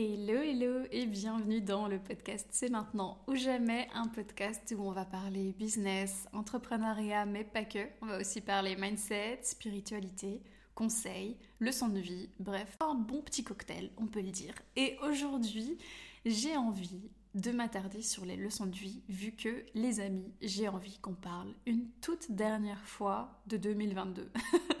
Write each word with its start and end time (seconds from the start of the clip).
Hello, 0.00 0.40
hello 0.40 0.86
et 0.92 1.06
bienvenue 1.06 1.60
dans 1.60 1.88
le 1.88 1.98
podcast 1.98 2.46
C'est 2.52 2.68
maintenant 2.70 3.20
ou 3.26 3.34
jamais, 3.34 3.88
un 3.92 4.06
podcast 4.06 4.72
où 4.78 4.80
on 4.84 4.92
va 4.92 5.04
parler 5.04 5.52
business, 5.58 6.28
entrepreneuriat, 6.32 7.26
mais 7.26 7.42
pas 7.42 7.64
que. 7.64 7.80
On 8.00 8.06
va 8.06 8.20
aussi 8.20 8.40
parler 8.40 8.76
mindset, 8.76 9.40
spiritualité, 9.42 10.40
conseils, 10.76 11.36
leçons 11.58 11.88
de 11.88 11.98
vie, 11.98 12.30
bref, 12.38 12.76
un 12.78 12.94
bon 12.94 13.22
petit 13.22 13.42
cocktail, 13.42 13.90
on 13.96 14.06
peut 14.06 14.20
le 14.20 14.30
dire. 14.30 14.54
Et 14.76 14.96
aujourd'hui, 15.02 15.78
j'ai 16.24 16.56
envie 16.56 17.10
de 17.34 17.50
m'attarder 17.50 18.02
sur 18.02 18.24
les 18.24 18.36
leçons 18.36 18.66
de 18.66 18.76
vie, 18.76 19.02
vu 19.08 19.32
que, 19.32 19.64
les 19.74 19.98
amis, 19.98 20.32
j'ai 20.40 20.68
envie 20.68 20.98
qu'on 20.98 21.14
parle 21.14 21.52
une 21.66 21.88
toute 22.02 22.30
dernière 22.30 22.86
fois 22.86 23.42
de 23.48 23.56
2022. 23.56 24.30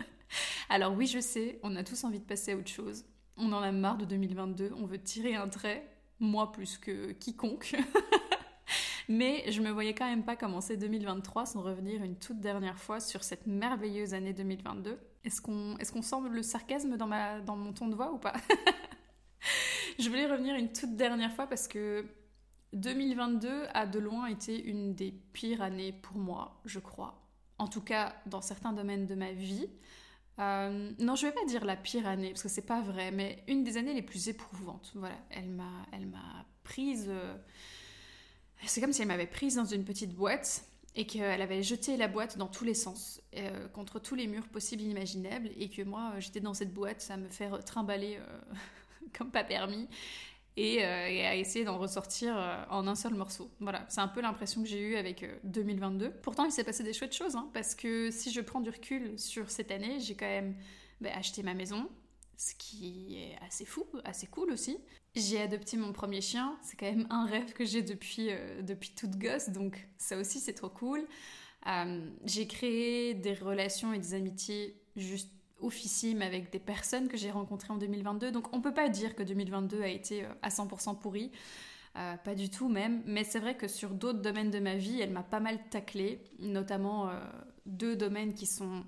Alors 0.68 0.94
oui, 0.94 1.08
je 1.08 1.18
sais, 1.18 1.58
on 1.64 1.74
a 1.74 1.82
tous 1.82 2.04
envie 2.04 2.20
de 2.20 2.24
passer 2.24 2.52
à 2.52 2.56
autre 2.56 2.70
chose 2.70 3.04
on 3.38 3.52
en 3.52 3.62
a 3.62 3.72
marre 3.72 3.98
de 3.98 4.04
2022, 4.04 4.72
on 4.76 4.86
veut 4.86 5.02
tirer 5.02 5.34
un 5.34 5.48
trait, 5.48 5.88
moi 6.20 6.52
plus 6.52 6.78
que 6.78 7.12
quiconque. 7.12 7.76
Mais 9.08 9.50
je 9.50 9.62
me 9.62 9.70
voyais 9.70 9.94
quand 9.94 10.06
même 10.06 10.24
pas 10.24 10.36
commencer 10.36 10.76
2023 10.76 11.46
sans 11.46 11.62
revenir 11.62 12.02
une 12.02 12.16
toute 12.16 12.40
dernière 12.40 12.78
fois 12.78 13.00
sur 13.00 13.24
cette 13.24 13.46
merveilleuse 13.46 14.12
année 14.12 14.34
2022. 14.34 14.98
Est-ce 15.24 15.40
qu'on 15.40 15.78
est 15.78 16.02
sent 16.02 16.16
le 16.30 16.42
sarcasme 16.42 16.96
dans, 16.98 17.06
ma, 17.06 17.40
dans 17.40 17.56
mon 17.56 17.72
ton 17.72 17.88
de 17.88 17.94
voix 17.94 18.12
ou 18.12 18.18
pas? 18.18 18.34
Je 19.98 20.08
voulais 20.10 20.26
revenir 20.26 20.54
une 20.56 20.70
toute 20.72 20.94
dernière 20.94 21.32
fois 21.32 21.46
parce 21.46 21.66
que 21.66 22.04
2022 22.74 23.64
a 23.72 23.86
de 23.86 23.98
loin 23.98 24.26
été 24.26 24.62
une 24.62 24.94
des 24.94 25.12
pires 25.32 25.62
années 25.62 25.92
pour 25.92 26.18
moi, 26.18 26.60
je 26.66 26.78
crois. 26.78 27.18
En 27.56 27.66
tout 27.66 27.80
cas, 27.80 28.14
dans 28.26 28.42
certains 28.42 28.72
domaines 28.72 29.06
de 29.06 29.14
ma 29.14 29.32
vie. 29.32 29.68
Euh, 30.38 30.92
non, 30.98 31.16
je 31.16 31.26
vais 31.26 31.32
pas 31.32 31.44
dire 31.46 31.64
la 31.64 31.76
pire 31.76 32.06
année 32.06 32.30
parce 32.30 32.42
que 32.42 32.48
c'est 32.48 32.66
pas 32.66 32.80
vrai, 32.80 33.10
mais 33.10 33.42
une 33.48 33.64
des 33.64 33.76
années 33.76 33.94
les 33.94 34.02
plus 34.02 34.28
éprouvantes. 34.28 34.92
Voilà, 34.94 35.16
elle 35.30 35.48
m'a, 35.48 35.86
elle 35.92 36.06
m'a 36.06 36.46
prise. 36.62 37.06
Euh, 37.08 37.36
c'est 38.64 38.80
comme 38.80 38.92
si 38.92 39.02
elle 39.02 39.08
m'avait 39.08 39.26
prise 39.26 39.56
dans 39.56 39.64
une 39.64 39.84
petite 39.84 40.14
boîte 40.14 40.64
et 40.94 41.06
qu'elle 41.06 41.42
avait 41.42 41.62
jeté 41.62 41.96
la 41.96 42.08
boîte 42.08 42.38
dans 42.38 42.48
tous 42.48 42.64
les 42.64 42.74
sens, 42.74 43.20
euh, 43.36 43.68
contre 43.68 44.00
tous 44.00 44.14
les 44.14 44.26
murs 44.26 44.48
possibles 44.48 44.82
et 44.82 44.86
imaginables, 44.86 45.50
et 45.56 45.68
que 45.68 45.82
moi 45.82 46.14
j'étais 46.18 46.40
dans 46.40 46.54
cette 46.54 46.72
boîte 46.72 47.06
à 47.10 47.16
me 47.16 47.28
faire 47.28 47.62
trimballer 47.64 48.18
comme 49.16 49.30
pas 49.30 49.44
permis, 49.44 49.88
euh, 50.58 51.06
et, 51.08 51.26
à 51.26 51.36
essayer 51.36 51.64
d'en 51.64 51.78
ressortir 51.78 52.36
euh, 52.36 52.64
en 52.70 52.86
un 52.86 52.94
seul 52.94 53.14
morceau. 53.14 53.50
Voilà, 53.60 53.84
c'est 53.88 54.00
un 54.00 54.08
peu 54.08 54.20
l'impression 54.20 54.62
que 54.62 54.68
j'ai 54.68 54.80
eue 54.80 54.96
avec 54.96 55.24
2022. 55.44 56.06
Euh, 56.06 56.10
Pourtant, 56.22 56.44
il 56.44 56.52
s'est 56.52 56.64
passé 56.64 56.82
des 56.82 56.92
chouettes 56.92 57.14
choses, 57.14 57.36
hein, 57.36 57.48
parce 57.52 57.74
que 57.74 58.10
si 58.10 58.30
je 58.32 58.40
prends 58.40 58.60
du 58.60 58.70
recul 58.70 59.18
sur 59.18 59.50
cette 59.50 59.70
année, 59.70 60.00
j'ai 60.00 60.14
quand 60.14 60.26
même 60.26 60.56
bah, 61.00 61.10
acheté 61.14 61.42
ma 61.42 61.54
maison, 61.54 61.88
ce 62.36 62.54
qui 62.54 63.18
est 63.18 63.36
assez 63.46 63.64
fou, 63.64 63.86
assez 64.04 64.26
cool 64.26 64.50
aussi. 64.50 64.78
J'ai 65.14 65.40
adopté 65.40 65.76
mon 65.76 65.92
premier 65.92 66.20
chien, 66.20 66.56
c'est 66.62 66.78
quand 66.78 66.86
même 66.86 67.06
un 67.10 67.26
rêve 67.26 67.52
que 67.52 67.64
j'ai 67.64 67.82
depuis, 67.82 68.30
depuis 68.62 68.90
toute 68.90 69.16
gosse, 69.16 69.48
donc 69.48 69.88
ça 69.96 70.16
aussi 70.16 70.38
c'est 70.38 70.52
trop 70.52 70.68
cool. 70.68 71.06
j'ai 72.24 72.46
créé 72.46 73.14
des 73.14 73.34
relations 73.34 73.92
et 73.92 73.98
des 73.98 74.14
amitiés 74.14 74.80
juste 74.96 75.32
officime 75.60 76.22
avec 76.22 76.50
des 76.50 76.58
personnes 76.58 77.08
que 77.08 77.16
j'ai 77.16 77.30
rencontrées 77.30 77.72
en 77.72 77.78
2022. 77.78 78.30
Donc 78.30 78.54
on 78.54 78.60
peut 78.60 78.74
pas 78.74 78.88
dire 78.88 79.14
que 79.14 79.22
2022 79.22 79.82
a 79.82 79.88
été 79.88 80.24
euh, 80.24 80.28
à 80.42 80.48
100% 80.48 80.98
pourri. 80.98 81.30
Euh, 81.96 82.16
pas 82.16 82.34
du 82.34 82.50
tout 82.50 82.68
même, 82.68 83.02
mais 83.06 83.24
c'est 83.24 83.40
vrai 83.40 83.56
que 83.56 83.66
sur 83.66 83.90
d'autres 83.90 84.20
domaines 84.20 84.50
de 84.50 84.60
ma 84.60 84.76
vie, 84.76 85.00
elle 85.00 85.10
m'a 85.10 85.22
pas 85.22 85.40
mal 85.40 85.58
taclé, 85.70 86.22
notamment 86.38 87.08
euh, 87.08 87.18
deux 87.66 87.96
domaines 87.96 88.34
qui 88.34 88.46
sont 88.46 88.84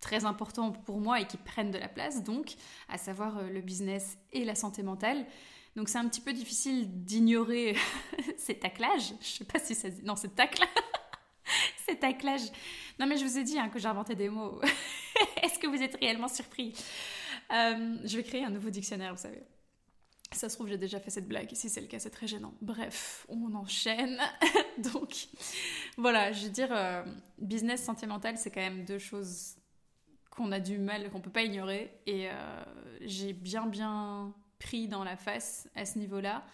très 0.00 0.24
importants 0.24 0.70
pour 0.70 1.00
moi 1.00 1.20
et 1.20 1.26
qui 1.26 1.36
prennent 1.36 1.72
de 1.72 1.78
la 1.78 1.88
place, 1.88 2.22
donc, 2.22 2.54
à 2.88 2.98
savoir 2.98 3.42
le 3.42 3.60
business 3.60 4.18
et 4.32 4.44
la 4.44 4.54
santé 4.54 4.84
mentale. 4.84 5.26
Donc 5.74 5.88
c'est 5.88 5.98
un 5.98 6.08
petit 6.08 6.20
peu 6.20 6.32
difficile 6.32 7.04
d'ignorer 7.04 7.76
ces 8.36 8.58
taclages. 8.58 9.14
Je 9.20 9.26
sais 9.26 9.44
pas 9.44 9.58
si 9.58 9.74
ça 9.74 9.90
dit... 9.90 10.02
Non, 10.04 10.14
c'est 10.14 10.34
tacle. 10.34 10.62
C'est 11.88 11.96
taclage. 11.96 12.50
Non 12.98 13.06
mais 13.06 13.16
je 13.16 13.24
vous 13.24 13.38
ai 13.38 13.44
dit 13.44 13.58
hein, 13.58 13.68
que 13.68 13.78
j'inventais 13.78 14.14
des 14.14 14.28
mots. 14.28 14.60
Est-ce 15.42 15.58
que 15.58 15.66
vous 15.66 15.82
êtes 15.82 15.96
réellement 15.96 16.28
surpris? 16.28 16.74
Euh, 17.52 17.96
Je 18.04 18.16
vais 18.16 18.22
créer 18.22 18.44
un 18.44 18.50
nouveau 18.50 18.70
dictionnaire, 18.70 19.14
vous 19.14 19.20
savez. 19.20 19.42
Ça 20.32 20.48
se 20.50 20.56
trouve, 20.56 20.68
j'ai 20.68 20.76
déjà 20.76 21.00
fait 21.00 21.10
cette 21.10 21.26
blague. 21.26 21.48
Si 21.54 21.70
c'est 21.70 21.80
le 21.80 21.86
cas, 21.86 21.98
c'est 21.98 22.10
très 22.10 22.26
gênant. 22.26 22.52
Bref, 22.60 23.24
on 23.30 23.54
enchaîne. 23.54 24.20
Donc, 24.92 25.28
voilà, 25.96 26.32
je 26.32 26.44
veux 26.44 26.50
dire, 26.50 26.68
euh, 26.70 27.02
business, 27.38 27.82
santé 27.82 28.06
mentale, 28.06 28.36
c'est 28.36 28.50
quand 28.50 28.60
même 28.60 28.84
deux 28.84 28.98
choses 28.98 29.56
qu'on 30.30 30.52
a 30.52 30.60
du 30.60 30.78
mal, 30.78 31.10
qu'on 31.10 31.20
peut 31.20 31.30
pas 31.30 31.42
ignorer. 31.42 31.90
Et 32.06 32.28
euh, 32.28 32.62
j'ai 33.00 33.32
bien, 33.32 33.66
bien 33.66 34.34
pris 34.58 34.86
dans 34.86 35.02
la 35.02 35.16
face 35.16 35.66
à 35.74 35.86
ce 35.86 35.98
niveau-là. 35.98 36.44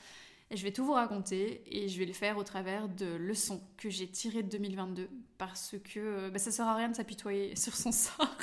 Je 0.50 0.62
vais 0.62 0.72
tout 0.72 0.84
vous 0.84 0.92
raconter 0.92 1.62
et 1.66 1.88
je 1.88 1.98
vais 1.98 2.04
le 2.04 2.12
faire 2.12 2.36
au 2.36 2.44
travers 2.44 2.88
de 2.88 3.16
leçons 3.16 3.62
que 3.76 3.90
j'ai 3.90 4.08
tirées 4.08 4.42
de 4.42 4.48
2022 4.48 5.08
parce 5.38 5.74
que 5.92 6.30
bah, 6.30 6.38
ça 6.38 6.50
sert 6.50 6.66
à 6.66 6.76
rien 6.76 6.88
de 6.88 6.94
s'apitoyer 6.94 7.56
sur 7.56 7.74
son 7.74 7.92
sort. 7.92 8.36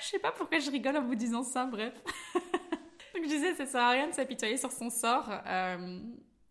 je 0.00 0.06
sais 0.06 0.18
pas 0.18 0.32
pourquoi 0.32 0.58
je 0.58 0.70
rigole 0.70 0.96
en 0.96 1.04
vous 1.04 1.14
disant 1.14 1.42
ça, 1.42 1.66
bref. 1.66 1.94
Donc 3.14 3.24
je 3.24 3.28
disais, 3.28 3.54
ça 3.54 3.66
sert 3.66 3.82
à 3.82 3.90
rien 3.90 4.08
de 4.08 4.14
s'apitoyer 4.14 4.56
sur 4.56 4.70
son 4.72 4.90
sort. 4.90 5.28
Euh, 5.46 5.98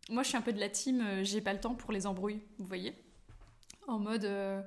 moi, 0.09 0.23
je 0.23 0.29
suis 0.29 0.37
un 0.37 0.41
peu 0.41 0.53
de 0.53 0.59
la 0.59 0.69
team, 0.69 1.01
euh, 1.01 1.23
j'ai 1.23 1.41
pas 1.41 1.53
le 1.53 1.59
temps 1.59 1.75
pour 1.75 1.91
les 1.91 2.05
embrouilles, 2.05 2.41
vous 2.57 2.65
voyez 2.65 2.93
En 3.87 3.99
mode, 3.99 4.25
euh, 4.25 4.61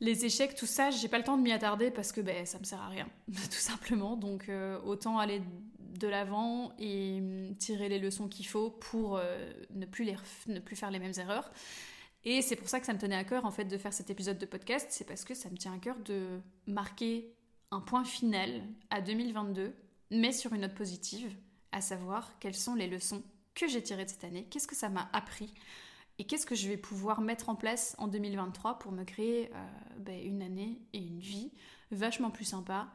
les 0.00 0.24
échecs, 0.24 0.54
tout 0.54 0.66
ça, 0.66 0.90
j'ai 0.90 1.08
pas 1.08 1.18
le 1.18 1.24
temps 1.24 1.36
de 1.36 1.42
m'y 1.42 1.52
attarder 1.52 1.90
parce 1.90 2.12
que 2.12 2.20
ben, 2.20 2.44
ça 2.46 2.58
me 2.58 2.64
sert 2.64 2.80
à 2.80 2.88
rien, 2.88 3.08
tout 3.28 3.52
simplement. 3.52 4.16
Donc 4.16 4.50
autant 4.84 5.18
aller 5.18 5.40
de 5.88 6.08
l'avant 6.08 6.72
et 6.78 7.18
hum, 7.20 7.56
tirer 7.56 7.88
les 7.88 7.98
leçons 7.98 8.28
qu'il 8.28 8.46
faut 8.46 8.70
pour 8.70 9.20
ne, 9.74 9.86
plus 9.86 10.04
les, 10.04 10.16
ne 10.46 10.60
plus 10.60 10.76
faire 10.76 10.90
les 10.90 10.98
mêmes 10.98 11.14
erreurs. 11.18 11.50
Et 12.24 12.42
c'est 12.42 12.56
pour 12.56 12.68
ça 12.68 12.80
que 12.80 12.86
ça 12.86 12.92
me 12.92 12.98
tenait 12.98 13.16
à 13.16 13.24
cœur 13.24 13.44
en 13.44 13.50
fait 13.50 13.64
de 13.64 13.78
faire 13.78 13.92
cet 13.92 14.10
épisode 14.10 14.38
de 14.38 14.46
podcast, 14.46 14.88
c'est 14.90 15.06
parce 15.06 15.24
que 15.24 15.34
ça 15.34 15.48
me 15.50 15.56
tient 15.56 15.72
à 15.72 15.78
cœur 15.78 15.96
de 16.04 16.40
marquer 16.66 17.32
un 17.70 17.80
point 17.80 18.04
final 18.04 18.62
à 18.90 19.00
2022, 19.00 19.74
mais 20.10 20.32
sur 20.32 20.52
une 20.52 20.62
note 20.62 20.74
positive, 20.74 21.34
à 21.72 21.80
savoir 21.80 22.38
quelles 22.38 22.54
sont 22.54 22.74
les 22.74 22.86
leçons 22.86 23.22
que 23.54 23.68
j'ai 23.68 23.82
tirées 23.82 24.04
de 24.04 24.10
cette 24.10 24.24
année, 24.24 24.44
qu'est-ce 24.50 24.66
que 24.66 24.76
ça 24.76 24.88
m'a 24.88 25.08
appris 25.12 25.52
et 26.18 26.24
qu'est-ce 26.24 26.46
que 26.46 26.54
je 26.54 26.68
vais 26.68 26.76
pouvoir 26.76 27.20
mettre 27.20 27.48
en 27.48 27.54
place 27.54 27.94
en 27.98 28.08
2023 28.08 28.78
pour 28.80 28.90
me 28.90 29.04
créer 29.04 29.50
euh, 29.54 29.66
ben, 29.98 30.20
une 30.20 30.42
année 30.42 30.80
et 30.92 30.98
une 30.98 31.20
vie 31.20 31.52
vachement 31.92 32.30
plus 32.30 32.44
sympa, 32.44 32.88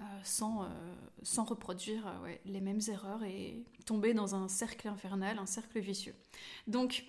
euh, 0.00 0.04
sans, 0.22 0.64
euh, 0.64 0.68
sans 1.22 1.44
reproduire 1.44 2.12
les 2.44 2.60
mêmes 2.60 2.80
erreurs 2.88 3.22
et 3.22 3.64
tomber 3.86 4.14
dans 4.14 4.34
un 4.34 4.48
cercle 4.48 4.88
infernal, 4.88 5.38
un 5.38 5.46
cercle 5.46 5.80
vicieux. 5.80 6.14
Donc, 6.66 7.04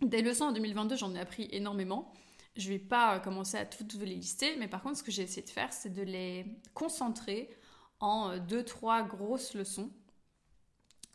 des 0.00 0.22
leçons 0.22 0.46
en 0.46 0.52
2022, 0.52 0.96
j'en 0.96 1.14
ai 1.14 1.20
appris 1.20 1.48
énormément. 1.52 2.12
Je 2.56 2.68
vais 2.70 2.78
pas 2.78 3.20
commencer 3.20 3.56
à 3.58 3.66
toutes 3.66 3.94
les 3.94 4.14
lister, 4.14 4.56
mais 4.56 4.68
par 4.68 4.82
contre, 4.82 4.98
ce 4.98 5.02
que 5.02 5.10
j'ai 5.10 5.22
essayé 5.22 5.42
de 5.42 5.50
faire, 5.50 5.72
c'est 5.72 5.92
de 5.92 6.02
les 6.02 6.46
concentrer 6.74 7.50
en 8.00 8.30
euh, 8.30 8.38
deux, 8.38 8.64
trois 8.64 9.02
grosses 9.02 9.54
leçons 9.54 9.90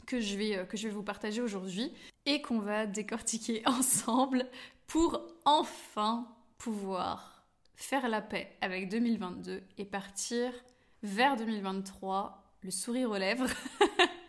que 0.05 0.19
je 0.19 0.37
vais, 0.37 0.57
euh, 0.57 0.65
que 0.65 0.77
je 0.77 0.87
vais 0.87 0.93
vous 0.93 1.03
partager 1.03 1.41
aujourd'hui 1.41 1.91
et 2.25 2.41
qu'on 2.41 2.59
va 2.59 2.85
décortiquer 2.85 3.63
ensemble 3.65 4.47
pour 4.87 5.21
enfin 5.45 6.27
pouvoir 6.57 7.40
faire 7.83 8.07
la 8.09 8.21
paix 8.21 8.55
avec 8.61 8.89
2022 8.89 9.61
et 9.77 9.85
partir 9.85 10.51
vers 11.03 11.35
2023, 11.35 12.55
le 12.61 12.71
sourire 12.71 13.09
aux 13.09 13.17
lèvres, 13.17 13.47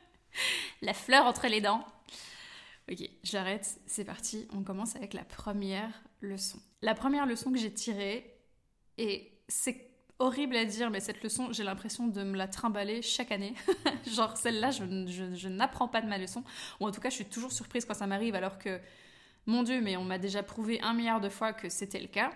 la 0.83 0.95
fleur 0.95 1.27
entre 1.27 1.47
les 1.49 1.61
dents. 1.61 1.85
Ok, 2.91 3.09
j'arrête, 3.23 3.81
c'est 3.87 4.05
parti, 4.05 4.49
on 4.53 4.63
commence 4.63 4.97
avec 4.97 5.15
la 5.15 5.25
première 5.25 6.03
leçon. 6.21 6.59
La 6.81 6.95
première 6.95 7.27
leçon 7.27 7.53
que 7.53 7.59
j'ai 7.59 7.73
tirée, 7.73 8.39
et 8.99 9.33
c'est 9.49 9.93
horrible 10.19 10.57
à 10.57 10.65
dire, 10.65 10.91
mais 10.91 11.01
cette 11.01 11.23
leçon, 11.23 11.53
j'ai 11.53 11.63
l'impression 11.63 12.07
de 12.07 12.23
me 12.23 12.37
la 12.37 12.49
trimballer 12.49 13.03
chaque 13.03 13.33
année. 13.33 13.55
Genre 14.07 14.37
celle-là, 14.37 14.71
je, 14.71 15.49
n'apprends 15.49 15.89
pas 15.89 16.01
de 16.01 16.09
ma 16.09 16.19
leçon, 16.19 16.43
ou 16.81 16.87
en 16.87 16.91
tout 16.91 17.01
cas, 17.01 17.11
je 17.11 17.17
suis 17.17 17.25
toujours 17.25 17.53
surprise 17.53 17.85
quand 17.85 17.95
ça 17.95 18.07
m'arrive, 18.07 18.35
alors 18.35 18.59
que, 18.59 18.81
mon 19.47 19.63
Dieu, 19.63 19.81
mais 19.81 19.97
on 19.97 20.05
m'a 20.05 20.19
déjà 20.19 20.43
prouvé 20.43 20.81
un 20.83 20.95
milliard 20.95 21.21
de 21.21 21.29
fois 21.29 21.53
que 21.53 21.69
c'était 21.69 22.01
le 22.01 22.07
cas. 22.07 22.33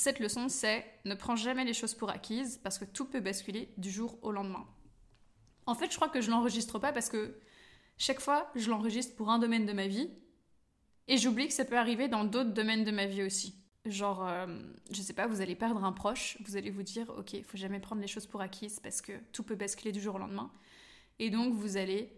Cette 0.00 0.18
leçon, 0.18 0.48
c'est 0.48 0.82
ne 1.04 1.14
prends 1.14 1.36
jamais 1.36 1.66
les 1.66 1.74
choses 1.74 1.92
pour 1.92 2.08
acquises, 2.08 2.58
parce 2.62 2.78
que 2.78 2.86
tout 2.86 3.04
peut 3.04 3.20
basculer 3.20 3.68
du 3.76 3.90
jour 3.90 4.18
au 4.22 4.32
lendemain. 4.32 4.66
En 5.66 5.74
fait, 5.74 5.90
je 5.90 5.96
crois 5.96 6.08
que 6.08 6.22
je 6.22 6.30
l'enregistre 6.30 6.78
pas 6.78 6.90
parce 6.90 7.10
que 7.10 7.38
chaque 7.98 8.18
fois, 8.18 8.50
je 8.54 8.70
l'enregistre 8.70 9.14
pour 9.14 9.28
un 9.28 9.38
domaine 9.38 9.66
de 9.66 9.74
ma 9.74 9.88
vie, 9.88 10.08
et 11.06 11.18
j'oublie 11.18 11.48
que 11.48 11.52
ça 11.52 11.66
peut 11.66 11.76
arriver 11.76 12.08
dans 12.08 12.24
d'autres 12.24 12.54
domaines 12.54 12.84
de 12.84 12.90
ma 12.90 13.04
vie 13.04 13.22
aussi. 13.22 13.54
Genre, 13.84 14.26
euh, 14.26 14.46
je 14.90 15.02
sais 15.02 15.12
pas, 15.12 15.26
vous 15.26 15.42
allez 15.42 15.54
perdre 15.54 15.84
un 15.84 15.92
proche, 15.92 16.38
vous 16.46 16.56
allez 16.56 16.70
vous 16.70 16.82
dire, 16.82 17.12
ok, 17.18 17.36
faut 17.44 17.58
jamais 17.58 17.78
prendre 17.78 18.00
les 18.00 18.08
choses 18.08 18.24
pour 18.24 18.40
acquises 18.40 18.80
parce 18.80 19.02
que 19.02 19.12
tout 19.34 19.42
peut 19.42 19.54
basculer 19.54 19.92
du 19.92 20.00
jour 20.00 20.14
au 20.14 20.18
lendemain. 20.18 20.50
Et 21.18 21.28
donc, 21.28 21.52
vous 21.52 21.76
allez 21.76 22.10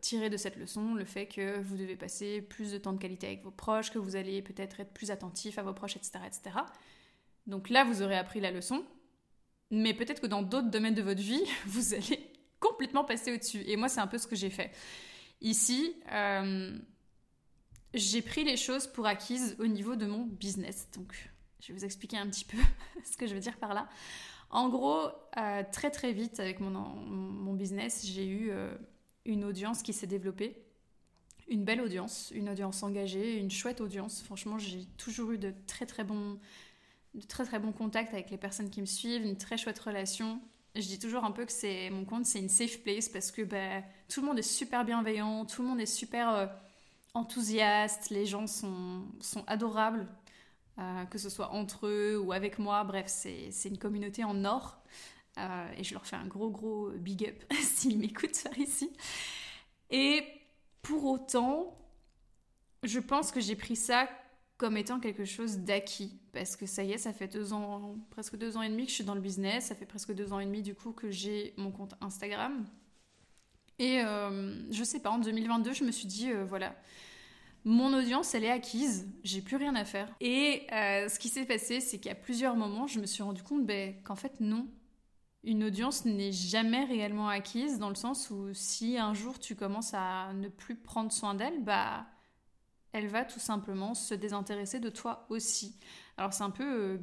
tirer 0.00 0.30
de 0.30 0.36
cette 0.36 0.56
leçon 0.56 0.94
le 0.94 1.04
fait 1.04 1.26
que 1.26 1.58
vous 1.60 1.76
devez 1.76 1.96
passer 1.96 2.40
plus 2.42 2.70
de 2.72 2.78
temps 2.78 2.92
de 2.92 2.98
qualité 2.98 3.26
avec 3.26 3.42
vos 3.42 3.50
proches, 3.50 3.90
que 3.90 3.98
vous 3.98 4.14
allez 4.14 4.40
peut-être 4.40 4.78
être 4.80 4.92
plus 4.92 5.10
attentif 5.10 5.58
à 5.58 5.62
vos 5.62 5.72
proches, 5.72 5.96
etc., 5.96 6.20
etc. 6.26 6.58
Donc 7.48 7.70
là, 7.70 7.82
vous 7.82 8.02
aurez 8.02 8.16
appris 8.16 8.40
la 8.40 8.50
leçon. 8.50 8.84
Mais 9.70 9.94
peut-être 9.94 10.20
que 10.20 10.26
dans 10.26 10.42
d'autres 10.42 10.70
domaines 10.70 10.94
de 10.94 11.02
votre 11.02 11.20
vie, 11.20 11.42
vous 11.66 11.94
allez 11.94 12.32
complètement 12.60 13.04
passé 13.04 13.32
au-dessus. 13.32 13.62
Et 13.66 13.76
moi, 13.76 13.88
c'est 13.88 14.00
un 14.00 14.06
peu 14.06 14.18
ce 14.18 14.26
que 14.26 14.36
j'ai 14.36 14.50
fait. 14.50 14.70
Ici, 15.40 15.94
euh, 16.12 16.78
j'ai 17.94 18.22
pris 18.22 18.44
les 18.44 18.56
choses 18.56 18.86
pour 18.86 19.06
acquises 19.06 19.56
au 19.58 19.66
niveau 19.66 19.96
de 19.96 20.06
mon 20.06 20.24
business. 20.24 20.88
Donc, 20.94 21.30
je 21.60 21.68
vais 21.68 21.78
vous 21.78 21.84
expliquer 21.84 22.18
un 22.18 22.28
petit 22.28 22.44
peu 22.44 22.58
ce 23.04 23.16
que 23.16 23.26
je 23.26 23.34
veux 23.34 23.40
dire 23.40 23.56
par 23.58 23.74
là. 23.74 23.88
En 24.50 24.68
gros, 24.68 25.08
euh, 25.36 25.62
très 25.72 25.90
très 25.90 26.12
vite 26.12 26.40
avec 26.40 26.60
mon, 26.60 26.70
mon 26.70 27.52
business, 27.52 28.06
j'ai 28.06 28.26
eu 28.26 28.50
euh, 28.50 28.74
une 29.28 29.44
audience 29.44 29.82
qui 29.82 29.92
s'est 29.92 30.06
développée. 30.06 30.64
Une 31.48 31.64
belle 31.64 31.80
audience, 31.80 32.32
une 32.34 32.48
audience 32.48 32.82
engagée, 32.82 33.36
une 33.36 33.50
chouette 33.50 33.80
audience. 33.80 34.22
Franchement, 34.22 34.58
j'ai 34.58 34.84
toujours 34.96 35.30
eu 35.30 35.38
de 35.38 35.54
très 35.66 35.86
très 35.86 36.02
bons, 36.02 36.38
de 37.14 37.22
très 37.26 37.44
très 37.44 37.58
bons 37.58 37.72
contacts 37.72 38.12
avec 38.12 38.30
les 38.30 38.36
personnes 38.36 38.70
qui 38.70 38.80
me 38.80 38.86
suivent, 38.86 39.24
une 39.24 39.38
très 39.38 39.56
chouette 39.56 39.78
relation. 39.78 40.40
Je 40.74 40.82
dis 40.82 40.98
toujours 40.98 41.24
un 41.24 41.30
peu 41.30 41.44
que 41.44 41.52
c'est 41.52 41.90
mon 41.90 42.04
compte, 42.04 42.26
c'est 42.26 42.38
une 42.38 42.48
safe 42.48 42.82
place 42.82 43.08
parce 43.08 43.30
que 43.30 43.42
bah, 43.42 43.82
tout 44.08 44.20
le 44.20 44.26
monde 44.26 44.38
est 44.38 44.42
super 44.42 44.84
bienveillant, 44.84 45.44
tout 45.46 45.62
le 45.62 45.68
monde 45.68 45.80
est 45.80 45.86
super 45.86 46.30
euh, 46.30 46.46
enthousiaste, 47.14 48.10
les 48.10 48.26
gens 48.26 48.46
sont, 48.46 49.04
sont 49.20 49.44
adorables. 49.46 50.08
Euh, 50.78 51.04
que 51.06 51.18
ce 51.18 51.28
soit 51.28 51.50
entre 51.50 51.88
eux 51.88 52.20
ou 52.20 52.32
avec 52.32 52.60
moi. 52.60 52.84
Bref, 52.84 53.06
c'est 53.08 53.68
une 53.68 53.78
communauté 53.78 54.22
en 54.22 54.44
or. 54.44 54.77
Euh, 55.38 55.72
et 55.76 55.84
je 55.84 55.94
leur 55.94 56.06
fais 56.06 56.16
un 56.16 56.26
gros, 56.26 56.50
gros 56.50 56.90
big 56.90 57.26
up 57.28 57.52
s'ils 57.60 57.98
m'écoutent 57.98 58.42
par 58.42 58.58
ici. 58.58 58.90
Et 59.90 60.22
pour 60.82 61.04
autant, 61.04 61.76
je 62.82 62.98
pense 62.98 63.30
que 63.30 63.40
j'ai 63.40 63.56
pris 63.56 63.76
ça 63.76 64.08
comme 64.56 64.76
étant 64.76 64.98
quelque 65.00 65.24
chose 65.24 65.58
d'acquis. 65.58 66.18
Parce 66.32 66.56
que 66.56 66.66
ça 66.66 66.82
y 66.82 66.92
est, 66.92 66.98
ça 66.98 67.12
fait 67.12 67.28
deux 67.28 67.52
ans, 67.52 67.96
presque 68.10 68.36
deux 68.36 68.56
ans 68.56 68.62
et 68.62 68.68
demi 68.68 68.84
que 68.84 68.90
je 68.90 68.96
suis 68.96 69.04
dans 69.04 69.14
le 69.14 69.20
business. 69.20 69.66
Ça 69.66 69.74
fait 69.74 69.86
presque 69.86 70.12
deux 70.12 70.32
ans 70.32 70.40
et 70.40 70.46
demi 70.46 70.62
du 70.62 70.74
coup 70.74 70.92
que 70.92 71.10
j'ai 71.10 71.54
mon 71.56 71.70
compte 71.70 71.94
Instagram. 72.00 72.66
Et 73.78 74.00
euh, 74.00 74.72
je 74.72 74.82
sais 74.82 74.98
pas, 74.98 75.10
en 75.10 75.18
2022, 75.18 75.72
je 75.72 75.84
me 75.84 75.92
suis 75.92 76.08
dit, 76.08 76.32
voilà, 76.48 76.74
mon 77.64 77.92
audience, 77.92 78.34
elle 78.34 78.44
est 78.44 78.50
acquise, 78.50 79.06
j'ai 79.24 79.42
plus 79.42 79.56
rien 79.56 79.74
à 79.74 79.84
faire. 79.84 80.08
Et 80.20 80.66
euh, 80.72 81.08
ce 81.08 81.18
qui 81.18 81.28
s'est 81.28 81.44
passé, 81.44 81.80
c'est 81.80 81.98
qu'à 81.98 82.14
plusieurs 82.14 82.56
moments, 82.56 82.86
je 82.86 83.00
me 83.00 83.06
suis 83.06 83.22
rendu 83.22 83.42
compte 83.42 83.66
ben, 83.66 83.94
qu'en 84.04 84.16
fait, 84.16 84.40
non. 84.40 84.66
Une 85.44 85.64
audience 85.64 86.04
n'est 86.04 86.32
jamais 86.32 86.84
réellement 86.84 87.28
acquise, 87.28 87.78
dans 87.78 87.88
le 87.88 87.94
sens 87.94 88.30
où 88.30 88.52
si 88.52 88.98
un 88.98 89.14
jour 89.14 89.38
tu 89.38 89.54
commences 89.54 89.94
à 89.94 90.32
ne 90.34 90.48
plus 90.48 90.74
prendre 90.74 91.12
soin 91.12 91.34
d'elle, 91.34 91.62
bah, 91.62 92.06
elle 92.92 93.06
va 93.06 93.24
tout 93.24 93.38
simplement 93.38 93.94
se 93.94 94.14
désintéresser 94.14 94.80
de 94.80 94.90
toi 94.90 95.26
aussi. 95.30 95.76
Alors 96.16 96.32
c'est 96.32 96.42
un 96.42 96.50
peu, 96.50 96.64
euh, 96.64 96.98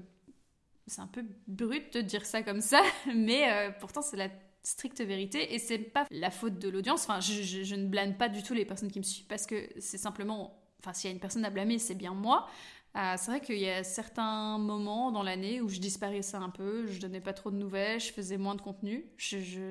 c'est 0.87 1.01
un 1.01 1.07
peu 1.07 1.23
brut 1.47 1.93
de 1.93 2.01
dire 2.01 2.25
ça 2.25 2.43
comme 2.43 2.61
ça, 2.61 2.81
mais 3.15 3.51
euh, 3.51 3.71
pourtant 3.79 4.01
c'est 4.01 4.17
la 4.17 4.29
stricte 4.63 5.01
vérité 5.01 5.53
et 5.53 5.59
c'est 5.59 5.77
pas 5.77 6.05
la 6.11 6.31
faute 6.31 6.59
de 6.59 6.69
l'audience. 6.69 7.03
Enfin, 7.03 7.19
je, 7.19 7.75
ne 7.75 7.87
blâme 7.87 8.17
pas 8.17 8.29
du 8.29 8.43
tout 8.43 8.53
les 8.53 8.65
personnes 8.65 8.91
qui 8.91 8.99
me 8.99 9.03
suivent 9.03 9.27
parce 9.27 9.45
que 9.45 9.69
c'est 9.79 9.97
simplement, 9.97 10.59
enfin, 10.79 10.91
s'il 10.93 11.09
y 11.09 11.11
a 11.11 11.13
une 11.13 11.19
personne 11.19 11.45
à 11.45 11.49
blâmer, 11.49 11.79
c'est 11.79 11.95
bien 11.95 12.13
moi. 12.13 12.49
Euh, 12.95 13.15
c'est 13.17 13.29
vrai 13.29 13.41
qu'il 13.41 13.57
y 13.57 13.69
a 13.69 13.83
certains 13.83 14.57
moments 14.57 15.11
dans 15.11 15.23
l'année 15.23 15.59
où 15.59 15.67
je 15.67 15.79
disparaissais 15.79 16.37
un 16.37 16.49
peu, 16.49 16.87
je 16.87 16.99
donnais 17.01 17.19
pas 17.19 17.33
trop 17.33 17.51
de 17.51 17.57
nouvelles, 17.57 17.99
je 17.99 18.13
faisais 18.13 18.37
moins 18.37 18.55
de 18.55 18.61
contenu. 18.61 19.05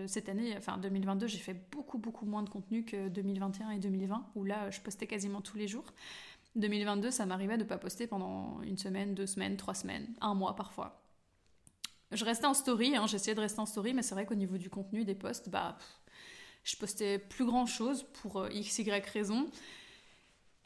Cette 0.06 0.28
année, 0.28 0.54
enfin 0.58 0.76
2022, 0.76 1.26
j'ai 1.26 1.38
fait 1.38 1.56
beaucoup 1.70 1.96
beaucoup 1.96 2.26
moins 2.26 2.42
de 2.42 2.50
contenu 2.50 2.84
que 2.84 3.08
2021 3.08 3.70
et 3.70 3.78
2020 3.78 4.32
où 4.34 4.44
là, 4.44 4.70
je 4.70 4.80
postais 4.80 5.06
quasiment 5.06 5.40
tous 5.40 5.56
les 5.56 5.68
jours. 5.68 5.86
2022, 6.56 7.10
ça 7.10 7.24
m'arrivait 7.24 7.56
de 7.56 7.64
pas 7.64 7.78
poster 7.78 8.06
pendant 8.06 8.60
une 8.62 8.76
semaine, 8.76 9.14
deux 9.14 9.26
semaines, 9.26 9.56
trois 9.56 9.74
semaines, 9.74 10.06
un 10.20 10.34
mois 10.34 10.54
parfois. 10.54 11.02
Je 12.12 12.24
restais 12.24 12.46
en 12.46 12.54
story, 12.54 12.94
hein, 12.94 13.06
j'essayais 13.06 13.34
de 13.34 13.40
rester 13.40 13.58
en 13.58 13.66
story, 13.66 13.94
mais 13.94 14.02
c'est 14.02 14.14
vrai 14.14 14.26
qu'au 14.26 14.34
niveau 14.34 14.58
du 14.58 14.68
contenu 14.68 15.04
des 15.04 15.14
posts, 15.14 15.48
bah, 15.48 15.78
je 16.62 16.76
postais 16.76 17.18
plus 17.18 17.46
grand 17.46 17.66
chose 17.66 18.04
pour 18.22 18.36
euh, 18.36 18.50
x, 18.50 18.78
y 18.78 19.04
raison. 19.12 19.48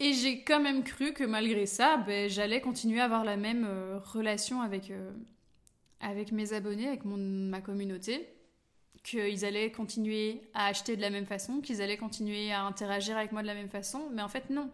Et 0.01 0.13
j'ai 0.13 0.45
quand 0.45 0.61
même 0.61 0.85
cru 0.85 1.13
que 1.13 1.25
malgré 1.25 1.67
ça, 1.67 1.97
ben, 1.97 2.29
j'allais 2.29 2.61
continuer 2.61 3.01
à 3.01 3.05
avoir 3.05 3.25
la 3.25 3.37
même 3.37 3.65
euh, 3.69 3.99
relation 3.99 4.61
avec, 4.61 4.91
euh, 4.91 5.11
avec 6.01 6.31
mes 6.31 6.53
abonnés, 6.53 6.87
avec 6.87 7.05
mon, 7.05 7.17
ma 7.17 7.61
communauté, 7.61 8.29
qu'ils 9.03 9.45
allaient 9.45 9.73
continuer 9.73 10.43
à 10.55 10.67
acheter 10.67 10.95
de 10.97 11.01
la 11.01 11.11
même 11.11 11.27
façon, 11.27 11.61
qu'ils 11.61 11.83
allaient 11.83 11.97
continuer 11.97 12.53
à 12.53 12.63
interagir 12.63 13.17
avec 13.17 13.33
moi 13.33 13.43
de 13.43 13.49
la 13.49 13.55
même 13.55 13.71
façon, 13.71 14.09
mais 14.13 14.23
en 14.23 14.29
fait 14.29 14.51
non. 14.51 14.71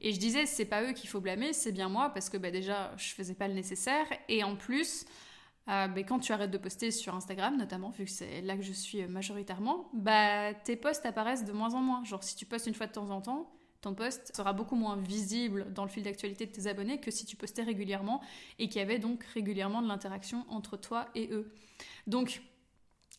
Et 0.00 0.12
je 0.12 0.18
disais, 0.18 0.46
c'est 0.46 0.64
pas 0.64 0.82
eux 0.82 0.92
qu'il 0.92 1.08
faut 1.08 1.20
blâmer, 1.20 1.52
c'est 1.52 1.72
bien 1.72 1.88
moi, 1.88 2.08
parce 2.08 2.30
que 2.30 2.38
ben, 2.38 2.50
déjà, 2.50 2.92
je 2.96 3.12
faisais 3.12 3.34
pas 3.34 3.48
le 3.48 3.54
nécessaire, 3.54 4.06
et 4.28 4.42
en 4.42 4.56
plus, 4.56 5.04
euh, 5.68 5.88
quand 6.08 6.18
tu 6.18 6.32
arrêtes 6.32 6.50
de 6.50 6.58
poster 6.58 6.90
sur 6.90 7.14
Instagram, 7.14 7.58
notamment, 7.58 7.90
vu 7.90 8.06
que 8.06 8.10
c'est 8.10 8.40
là 8.40 8.56
que 8.56 8.62
je 8.62 8.72
suis 8.72 9.06
majoritairement, 9.06 9.90
bah, 9.92 10.54
tes 10.54 10.76
posts 10.76 11.04
apparaissent 11.04 11.44
de 11.44 11.52
moins 11.52 11.74
en 11.74 11.80
moins. 11.80 12.02
Genre, 12.04 12.24
si 12.24 12.36
tu 12.36 12.46
postes 12.46 12.66
une 12.66 12.74
fois 12.74 12.86
de 12.86 12.92
temps 12.92 13.10
en 13.10 13.20
temps, 13.20 13.52
ton 13.82 13.94
post 13.94 14.34
sera 14.34 14.52
beaucoup 14.52 14.76
moins 14.76 14.96
visible 14.96 15.66
dans 15.72 15.82
le 15.82 15.90
fil 15.90 16.04
d'actualité 16.04 16.46
de 16.46 16.52
tes 16.52 16.68
abonnés 16.68 17.00
que 17.00 17.10
si 17.10 17.26
tu 17.26 17.36
postais 17.36 17.64
régulièrement 17.64 18.22
et 18.58 18.68
qu'il 18.68 18.78
y 18.78 18.82
avait 18.82 19.00
donc 19.00 19.24
régulièrement 19.34 19.82
de 19.82 19.88
l'interaction 19.88 20.46
entre 20.48 20.76
toi 20.76 21.08
et 21.16 21.28
eux. 21.32 21.52
Donc, 22.06 22.42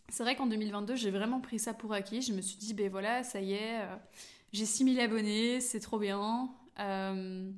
c'est 0.08 0.24
vrai 0.24 0.36
qu'en 0.36 0.48
2022, 0.48 0.96
j'ai 0.96 1.12
vraiment 1.12 1.42
pris 1.42 1.60
ça 1.60 1.74
pour 1.74 1.94
acquis. 1.94 2.22
Je 2.22 2.34
me 2.34 2.42
suis 2.42 2.58
dit, 2.58 2.74
ben 2.74 2.90
voilà, 2.90 3.24
ça 3.24 3.42
y 3.42 3.54
est, 3.54 3.82
euh, 3.82 3.96
j'ai 4.54 4.66
6000 4.66 5.00
abonnés, 5.02 5.60
c'est 5.60 5.82
trop 5.82 6.00
bien. 6.00 6.50
Euh, 6.80 7.52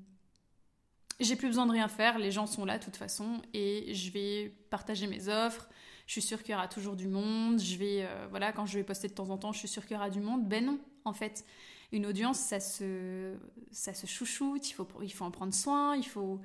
j'ai 1.19 1.35
plus 1.35 1.47
besoin 1.47 1.67
de 1.67 1.71
rien 1.71 1.87
faire, 1.87 2.17
les 2.17 2.31
gens 2.31 2.47
sont 2.47 2.65
là 2.65 2.79
de 2.79 2.83
toute 2.83 2.97
façon 2.97 3.39
et 3.53 3.93
je 3.93 4.11
vais 4.11 4.51
partager 4.71 5.05
mes 5.05 5.29
offres. 5.29 5.69
Je 6.07 6.13
suis 6.13 6.21
sûre 6.23 6.41
qu'il 6.41 6.53
y 6.53 6.55
aura 6.55 6.67
toujours 6.67 6.95
du 6.95 7.07
monde. 7.07 7.59
Je 7.59 7.77
vais, 7.77 8.03
euh, 8.03 8.27
voilà, 8.31 8.51
quand 8.51 8.65
je 8.65 8.77
vais 8.79 8.83
poster 8.83 9.07
de 9.07 9.13
temps 9.13 9.29
en 9.29 9.37
temps, 9.37 9.51
je 9.51 9.59
suis 9.59 9.67
sûre 9.67 9.85
qu'il 9.85 9.93
y 9.93 9.97
aura 9.97 10.09
du 10.09 10.21
monde. 10.21 10.47
Ben 10.47 10.65
non, 10.65 10.79
en 11.03 11.13
fait, 11.13 11.45
une 11.91 12.05
audience, 12.05 12.39
ça 12.39 12.59
se, 12.59 13.35
ça 13.71 13.93
se 13.93 14.05
chouchoute. 14.05 14.69
Il 14.69 14.73
faut, 14.73 14.87
il 15.01 15.13
faut 15.13 15.25
en 15.25 15.31
prendre 15.31 15.53
soin. 15.53 15.95
Il 15.95 16.05
faut 16.05 16.39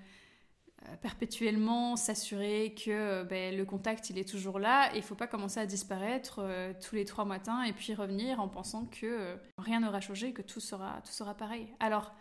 euh, 0.89 0.97
perpétuellement 1.03 1.97
s'assurer 1.97 2.75
que 2.75 3.23
ben, 3.25 3.57
le 3.57 3.65
contact 3.65 4.11
il 4.11 4.19
est 4.19 4.29
toujours 4.29 4.59
là 4.59 4.95
et 4.95 4.99
il 4.99 5.03
faut 5.03 5.15
pas 5.15 5.27
commencer 5.27 5.61
à 5.61 5.67
disparaître 5.67 6.41
euh, 6.43 6.73
tous 6.81 6.95
les 6.95 7.05
trois 7.05 7.25
matins 7.25 7.63
et 7.63 7.73
puis 7.73 7.95
revenir 7.95 8.41
en 8.41 8.49
pensant 8.49 8.87
que 8.87 9.37
rien 9.59 9.81
n'aura 9.81 10.01
changé, 10.01 10.33
que 10.33 10.43
tout 10.43 10.61
sera, 10.61 11.01
tout 11.05 11.13
sera 11.13 11.35
pareil. 11.35 11.75
Alors 11.81 12.13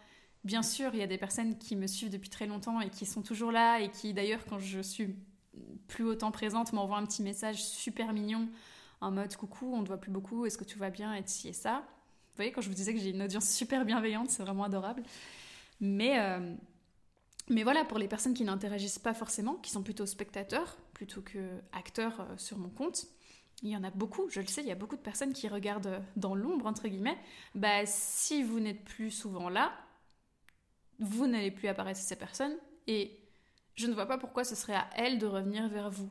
Bien 0.45 0.63
sûr, 0.63 0.91
il 0.93 0.99
y 0.99 1.03
a 1.03 1.07
des 1.07 1.17
personnes 1.17 1.57
qui 1.57 1.75
me 1.75 1.85
suivent 1.85 2.09
depuis 2.09 2.29
très 2.29 2.47
longtemps 2.47 2.79
et 2.79 2.89
qui 2.89 3.05
sont 3.05 3.21
toujours 3.21 3.51
là 3.51 3.79
et 3.81 3.89
qui 3.91 4.13
d'ailleurs 4.13 4.45
quand 4.45 4.59
je 4.59 4.79
suis 4.79 5.15
plus 5.87 6.05
autant 6.05 6.31
présente 6.31 6.71
m'envoient 6.71 6.97
un 6.97 7.05
petit 7.05 7.23
message 7.23 7.61
super 7.63 8.13
mignon 8.13 8.47
en 9.01 9.11
mode 9.11 9.35
coucou, 9.35 9.73
on 9.73 9.81
ne 9.81 9.87
voit 9.87 9.97
plus 9.97 10.11
beaucoup, 10.11 10.45
est-ce 10.45 10.57
que 10.57 10.63
tu 10.63 10.77
vas 10.77 10.89
bien? 10.89 11.13
et 11.13 11.23
ci 11.25 11.49
et 11.49 11.53
ça. 11.53 11.83
Voyez, 12.39 12.53
quand 12.53 12.61
je 12.61 12.69
vous 12.69 12.75
disais 12.75 12.93
que 12.93 13.01
j'ai 13.01 13.09
une 13.09 13.21
audience 13.21 13.49
super 13.51 13.83
bienveillante, 13.83 14.29
c'est 14.29 14.43
vraiment 14.43 14.63
adorable. 14.63 15.03
Mais, 15.81 16.21
euh, 16.21 16.55
mais 17.49 17.63
voilà, 17.63 17.83
pour 17.83 17.97
les 17.97 18.07
personnes 18.07 18.33
qui 18.33 18.45
n'interagissent 18.45 18.97
pas 18.97 19.13
forcément, 19.13 19.55
qui 19.55 19.71
sont 19.71 19.83
plutôt 19.83 20.05
spectateurs 20.05 20.77
plutôt 20.93 21.21
que 21.21 21.49
acteurs 21.73 22.21
euh, 22.21 22.37
sur 22.37 22.57
mon 22.57 22.69
compte, 22.69 23.07
il 23.61 23.69
y 23.69 23.75
en 23.75 23.83
a 23.83 23.89
beaucoup, 23.89 24.29
je 24.29 24.39
le 24.39 24.47
sais, 24.47 24.61
il 24.61 24.67
y 24.67 24.71
a 24.71 24.75
beaucoup 24.75 24.95
de 24.95 25.01
personnes 25.01 25.33
qui 25.33 25.49
regardent 25.49 26.01
dans 26.15 26.33
l'ombre, 26.33 26.65
entre 26.65 26.87
guillemets. 26.87 27.17
Bah, 27.55 27.85
si 27.85 28.41
vous 28.41 28.61
n'êtes 28.61 28.85
plus 28.85 29.11
souvent 29.11 29.49
là, 29.49 29.73
vous 30.99 31.27
n'allez 31.27 31.51
plus 31.51 31.67
apparaître 31.67 31.99
ces 31.99 32.15
personnes 32.15 32.55
et 32.87 33.19
je 33.75 33.87
ne 33.87 33.93
vois 33.93 34.05
pas 34.05 34.17
pourquoi 34.17 34.45
ce 34.45 34.55
serait 34.55 34.75
à 34.75 34.89
elles 34.95 35.19
de 35.19 35.25
revenir 35.25 35.67
vers 35.67 35.89
vous. 35.89 36.09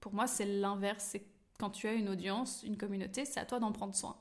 Pour 0.00 0.12
moi, 0.12 0.26
c'est 0.26 0.44
l'inverse. 0.44 1.08
C'est 1.12 1.24
quand 1.58 1.70
tu 1.70 1.88
as 1.88 1.94
une 1.94 2.10
audience, 2.10 2.62
une 2.62 2.76
communauté, 2.76 3.24
c'est 3.24 3.40
à 3.40 3.46
toi 3.46 3.58
d'en 3.58 3.72
prendre 3.72 3.94
soin. 3.94 4.18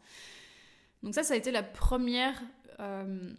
Donc 1.03 1.13
ça, 1.13 1.23
ça 1.23 1.33
a 1.33 1.37
été 1.37 1.51
la 1.51 1.63
première 1.63 2.41
euh, 2.79 3.33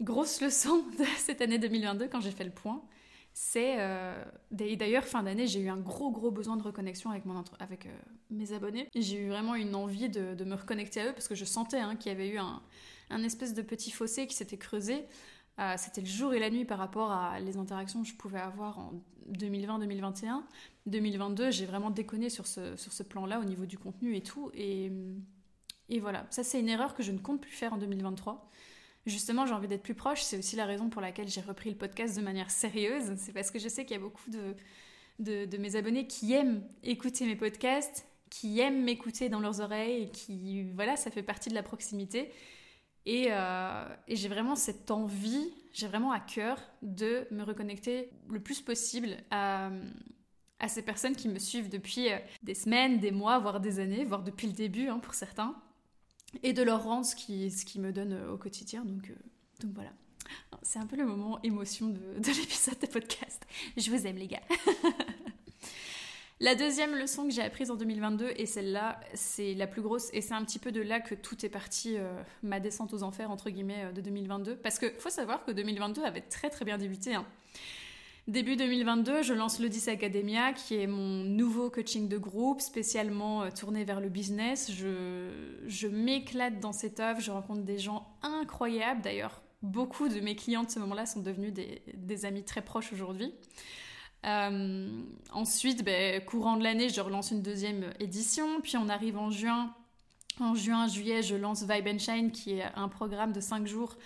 grosse 0.00 0.40
leçon 0.40 0.84
de 0.98 1.04
cette 1.16 1.40
année 1.40 1.58
2022 1.58 2.08
quand 2.08 2.20
j'ai 2.20 2.30
fait 2.30 2.44
le 2.44 2.50
point. 2.50 2.82
C'est 3.34 3.76
euh, 3.78 4.24
d'ailleurs 4.50 5.04
fin 5.04 5.22
d'année, 5.22 5.46
j'ai 5.46 5.60
eu 5.60 5.68
un 5.68 5.76
gros 5.76 6.10
gros 6.10 6.32
besoin 6.32 6.56
de 6.56 6.62
reconnexion 6.62 7.10
avec 7.10 7.24
mon 7.24 7.44
avec 7.60 7.86
euh, 7.86 7.90
mes 8.30 8.52
abonnés. 8.52 8.88
J'ai 8.96 9.16
eu 9.16 9.28
vraiment 9.28 9.54
une 9.54 9.76
envie 9.76 10.08
de, 10.08 10.44
me 10.44 10.54
reconnecter 10.54 11.00
à 11.00 11.06
eux 11.08 11.12
parce 11.12 11.28
que 11.28 11.36
je 11.36 11.44
sentais 11.44 11.78
hein, 11.78 11.94
qu'il 11.94 12.10
y 12.10 12.14
avait 12.14 12.28
eu 12.28 12.38
un, 12.38 12.60
un 13.10 13.22
espèce 13.22 13.54
de 13.54 13.62
petit 13.62 13.92
fossé 13.92 14.26
qui 14.26 14.34
s'était 14.34 14.58
creusé 14.58 15.06
euh, 15.58 15.74
c'était 15.76 16.00
le 16.00 16.06
jour 16.06 16.34
et 16.34 16.38
la 16.38 16.50
nuit 16.50 16.64
par 16.64 16.78
rapport 16.78 17.10
à 17.10 17.40
les 17.40 17.56
interactions 17.56 18.02
que 18.02 18.08
je 18.08 18.14
pouvais 18.14 18.38
avoir 18.38 18.78
en 18.78 18.92
2020-2021. 19.32 20.42
2022, 20.86 21.50
j'ai 21.50 21.66
vraiment 21.66 21.90
déconné 21.90 22.30
sur 22.30 22.46
ce, 22.46 22.76
sur 22.76 22.92
ce 22.92 23.02
plan-là 23.02 23.40
au 23.40 23.44
niveau 23.44 23.66
du 23.66 23.76
contenu 23.76 24.14
et 24.14 24.22
tout. 24.22 24.50
Et, 24.54 24.92
et 25.88 26.00
voilà, 26.00 26.26
ça 26.30 26.44
c'est 26.44 26.60
une 26.60 26.68
erreur 26.68 26.94
que 26.94 27.02
je 27.02 27.12
ne 27.12 27.18
compte 27.18 27.40
plus 27.40 27.52
faire 27.52 27.72
en 27.72 27.78
2023. 27.78 28.50
Justement, 29.06 29.46
j'ai 29.46 29.54
envie 29.54 29.68
d'être 29.68 29.82
plus 29.82 29.94
proche. 29.94 30.22
C'est 30.22 30.36
aussi 30.36 30.54
la 30.56 30.66
raison 30.66 30.90
pour 30.90 31.00
laquelle 31.00 31.28
j'ai 31.28 31.40
repris 31.40 31.70
le 31.70 31.76
podcast 31.76 32.16
de 32.16 32.22
manière 32.22 32.50
sérieuse. 32.50 33.14
C'est 33.16 33.32
parce 33.32 33.50
que 33.50 33.58
je 33.58 33.68
sais 33.68 33.84
qu'il 33.86 33.96
y 33.96 34.00
a 34.00 34.02
beaucoup 34.02 34.30
de, 34.30 35.46
de, 35.46 35.56
mes 35.56 35.76
abonnés 35.76 36.06
qui 36.06 36.34
aiment 36.34 36.62
écouter 36.82 37.24
mes 37.24 37.36
podcasts, 37.36 38.06
qui 38.28 38.60
aiment 38.60 38.84
m'écouter 38.84 39.30
dans 39.30 39.40
leurs 39.40 39.60
oreilles 39.60 40.04
et 40.04 40.10
qui, 40.10 40.64
voilà, 40.74 40.96
ça 40.96 41.10
fait 41.10 41.22
partie 41.22 41.48
de 41.48 41.54
la 41.54 41.62
proximité. 41.62 42.30
Euh, 43.08 43.96
et, 44.06 44.16
j'ai 44.16 44.28
vraiment 44.28 44.54
cette 44.54 44.90
envie, 44.90 45.50
j'ai 45.72 45.86
vraiment 45.86 46.12
à 46.12 46.20
cœur 46.20 46.60
de 46.82 47.26
me 47.30 47.42
reconnecter 47.42 48.10
le 48.28 48.40
plus 48.40 48.60
possible 48.60 49.16
à, 49.30 49.70
à 50.58 50.68
ces 50.68 50.82
personnes 50.82 51.16
qui 51.16 51.28
me 51.28 51.38
suivent 51.38 51.70
depuis 51.70 52.12
euh, 52.12 52.18
des 52.42 52.54
semaines, 52.54 52.98
des 52.98 53.10
mois, 53.10 53.38
voire 53.38 53.60
des 53.60 53.80
années, 53.80 54.04
voire 54.04 54.22
depuis 54.22 54.46
le 54.46 54.52
début 54.52 54.88
hein, 54.88 54.98
pour 54.98 55.14
certains, 55.14 55.56
et 56.42 56.52
de 56.52 56.62
leur 56.62 56.84
rendre 56.84 57.04
ce 57.04 57.16
qui, 57.16 57.50
ce 57.50 57.64
qui 57.64 57.80
me 57.80 57.92
donne 57.92 58.12
euh, 58.12 58.32
au 58.32 58.36
quotidien. 58.36 58.84
Donc, 58.84 59.12
donc 59.60 59.72
voilà. 59.74 59.92
C'est 60.62 60.78
un 60.78 60.86
peu 60.86 60.96
le 60.96 61.06
moment 61.06 61.40
émotion 61.42 61.88
de, 61.88 61.98
de 62.18 62.40
l'épisode 62.40 62.78
de 62.80 62.86
podcast. 62.86 63.46
Je 63.76 63.90
vous 63.90 64.06
aime 64.06 64.16
les 64.16 64.28
gars. 64.28 64.42
La 66.40 66.54
deuxième 66.54 66.94
leçon 66.94 67.24
que 67.24 67.32
j'ai 67.32 67.42
apprise 67.42 67.68
en 67.72 67.74
2022, 67.74 68.32
et 68.36 68.46
celle-là, 68.46 69.00
c'est 69.12 69.54
la 69.54 69.66
plus 69.66 69.82
grosse, 69.82 70.08
et 70.12 70.20
c'est 70.20 70.34
un 70.34 70.44
petit 70.44 70.60
peu 70.60 70.70
de 70.70 70.80
là 70.80 71.00
que 71.00 71.16
tout 71.16 71.44
est 71.44 71.48
parti, 71.48 71.96
euh, 71.96 72.22
ma 72.44 72.60
descente 72.60 72.94
aux 72.94 73.02
enfers, 73.02 73.32
entre 73.32 73.50
guillemets, 73.50 73.86
euh, 73.86 73.92
de 73.92 74.00
2022. 74.00 74.54
Parce 74.54 74.78
que 74.78 74.88
faut 75.00 75.10
savoir 75.10 75.44
que 75.44 75.50
2022 75.50 76.04
avait 76.04 76.20
très 76.20 76.48
très 76.48 76.64
bien 76.64 76.78
débuté. 76.78 77.16
Hein. 77.16 77.26
Début 78.28 78.56
2022, 78.56 79.22
je 79.22 79.32
lance 79.32 79.58
l'Odyssey 79.58 79.90
Academia, 79.90 80.52
qui 80.52 80.74
est 80.74 80.86
mon 80.86 81.24
nouveau 81.24 81.70
coaching 81.70 82.08
de 82.08 82.18
groupe, 82.18 82.60
spécialement 82.60 83.42
euh, 83.44 83.48
tourné 83.50 83.84
vers 83.84 84.02
le 84.02 84.10
business. 84.10 84.70
Je, 84.70 85.86
m'éclate 85.86 86.60
dans 86.60 86.72
cette 86.72 87.00
œuvre, 87.00 87.22
je 87.22 87.30
rencontre 87.30 87.62
des 87.62 87.78
gens 87.78 88.06
incroyables. 88.20 89.00
D'ailleurs, 89.00 89.40
beaucoup 89.62 90.10
de 90.10 90.20
mes 90.20 90.36
clients 90.36 90.64
de 90.64 90.70
ce 90.70 90.78
moment-là 90.78 91.06
sont 91.06 91.20
devenus 91.20 91.54
des, 91.54 91.80
des 91.94 92.26
amis 92.26 92.44
très 92.44 92.60
proches 92.60 92.92
aujourd'hui. 92.92 93.32
Euh, 94.26 94.90
ensuite, 95.32 95.82
ben, 95.82 96.22
courant 96.22 96.58
de 96.58 96.64
l'année, 96.64 96.90
je 96.90 97.00
relance 97.00 97.30
une 97.30 97.40
deuxième 97.40 97.94
édition. 97.98 98.60
Puis 98.60 98.76
on 98.76 98.90
arrive 98.90 99.16
en 99.16 99.30
juin. 99.30 99.72
En 100.38 100.54
juin, 100.54 100.86
juillet, 100.86 101.22
je 101.22 101.34
lance 101.34 101.62
Vibe 101.62 101.88
and 101.94 101.98
Shine, 101.98 102.30
qui 102.30 102.58
est 102.58 102.64
un 102.76 102.88
programme 102.88 103.32
de 103.32 103.40
5 103.40 103.66
jours 103.66 103.96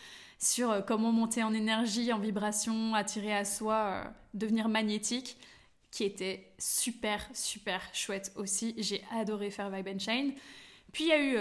sur 0.43 0.71
euh, 0.71 0.81
comment 0.81 1.13
monter 1.13 1.43
en 1.43 1.55
énergie, 1.55 2.13
en 2.13 2.19
vibration, 2.19 2.95
attirer 2.95 3.35
à 3.35 3.45
soi, 3.45 4.05
euh, 4.07 4.11
devenir 4.35 4.69
magnétique, 4.69 5.37
qui 5.91 6.05
était 6.05 6.53
super, 6.59 7.29
super 7.35 7.83
chouette 7.93 8.33
aussi. 8.37 8.75
J'ai 8.79 9.03
adoré 9.13 9.51
faire 9.51 9.71
Vibe 9.71 9.89
and 9.89 9.99
Shine. 9.99 10.33
Puis 10.93 11.05
il 11.05 11.09
y 11.09 11.13
a 11.13 11.23
eu 11.23 11.37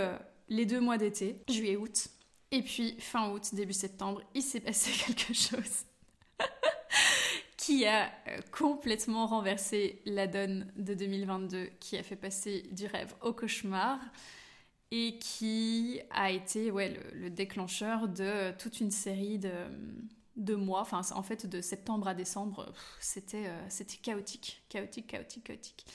les 0.49 0.65
deux 0.65 0.81
mois 0.81 0.97
d'été, 0.97 1.37
juillet-août. 1.47 2.09
Et 2.51 2.61
puis 2.61 2.95
fin 2.99 3.29
août, 3.29 3.49
début 3.53 3.73
septembre, 3.73 4.21
il 4.35 4.41
s'est 4.41 4.59
passé 4.59 4.91
quelque 5.05 5.33
chose 5.33 5.85
qui 7.57 7.85
a 7.85 8.11
euh, 8.27 8.37
complètement 8.51 9.25
renversé 9.25 10.01
la 10.05 10.27
donne 10.27 10.71
de 10.75 10.93
2022, 10.93 11.69
qui 11.79 11.97
a 11.97 12.03
fait 12.03 12.17
passer 12.17 12.63
du 12.71 12.87
rêve 12.87 13.13
au 13.21 13.33
cauchemar 13.33 13.99
et 14.91 15.17
qui 15.19 16.01
a 16.09 16.31
été 16.31 16.69
ouais, 16.69 16.99
le, 17.13 17.29
déclencheur 17.29 18.09
de 18.09 18.51
toute 18.57 18.81
une 18.81 18.91
série 18.91 19.39
de, 19.39 19.51
de 20.35 20.55
mois, 20.55 20.81
enfin 20.81 21.01
en 21.15 21.23
fait 21.23 21.45
de 21.45 21.61
septembre 21.61 22.09
à 22.09 22.13
décembre, 22.13 22.73
c'était 22.99 23.47
euh, 23.47 23.69
c'était 23.69 23.97
chaotique, 23.97 24.63
chaotique, 24.69 25.07
chaotique, 25.07 25.43
chaotique. 25.45 25.85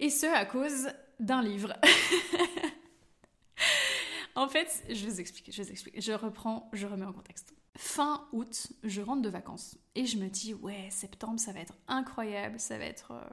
Et 0.00 0.08
ce 0.08 0.26
à 0.26 0.46
cause 0.46 0.88
d'un 1.20 1.42
livre. 1.42 1.74
en 4.34 4.48
fait, 4.48 4.82
je 4.88 5.06
vous 5.06 5.20
explique, 5.20 5.52
je 5.52 5.62
vous 5.62 5.70
explique, 5.70 6.00
je 6.00 6.12
reprends, 6.12 6.70
je 6.72 6.86
remets 6.86 7.06
en 7.06 7.12
contexte. 7.12 7.54
Fin 7.76 8.26
août, 8.32 8.72
je 8.84 9.00
rentre 9.00 9.22
de 9.22 9.28
vacances 9.28 9.78
et 9.94 10.06
je 10.06 10.18
me 10.18 10.28
dis 10.28 10.54
ouais, 10.54 10.88
septembre 10.90 11.38
ça 11.38 11.52
va 11.52 11.60
être 11.60 11.74
incroyable, 11.88 12.58
ça 12.58 12.78
va 12.78 12.84
être 12.84 13.12
euh, 13.12 13.24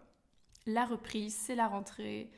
la 0.65 0.85
reprise, 0.85 1.35
c'est 1.35 1.55
la 1.55 1.67
rentrée, 1.67 2.31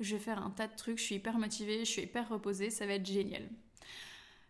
je 0.00 0.16
vais 0.16 0.22
faire 0.22 0.44
un 0.44 0.50
tas 0.50 0.66
de 0.66 0.76
trucs, 0.76 0.98
je 0.98 1.04
suis 1.04 1.14
hyper 1.16 1.38
motivée, 1.38 1.80
je 1.84 1.90
suis 1.90 2.02
hyper 2.02 2.28
reposée, 2.28 2.70
ça 2.70 2.86
va 2.86 2.94
être 2.94 3.06
génial. 3.06 3.42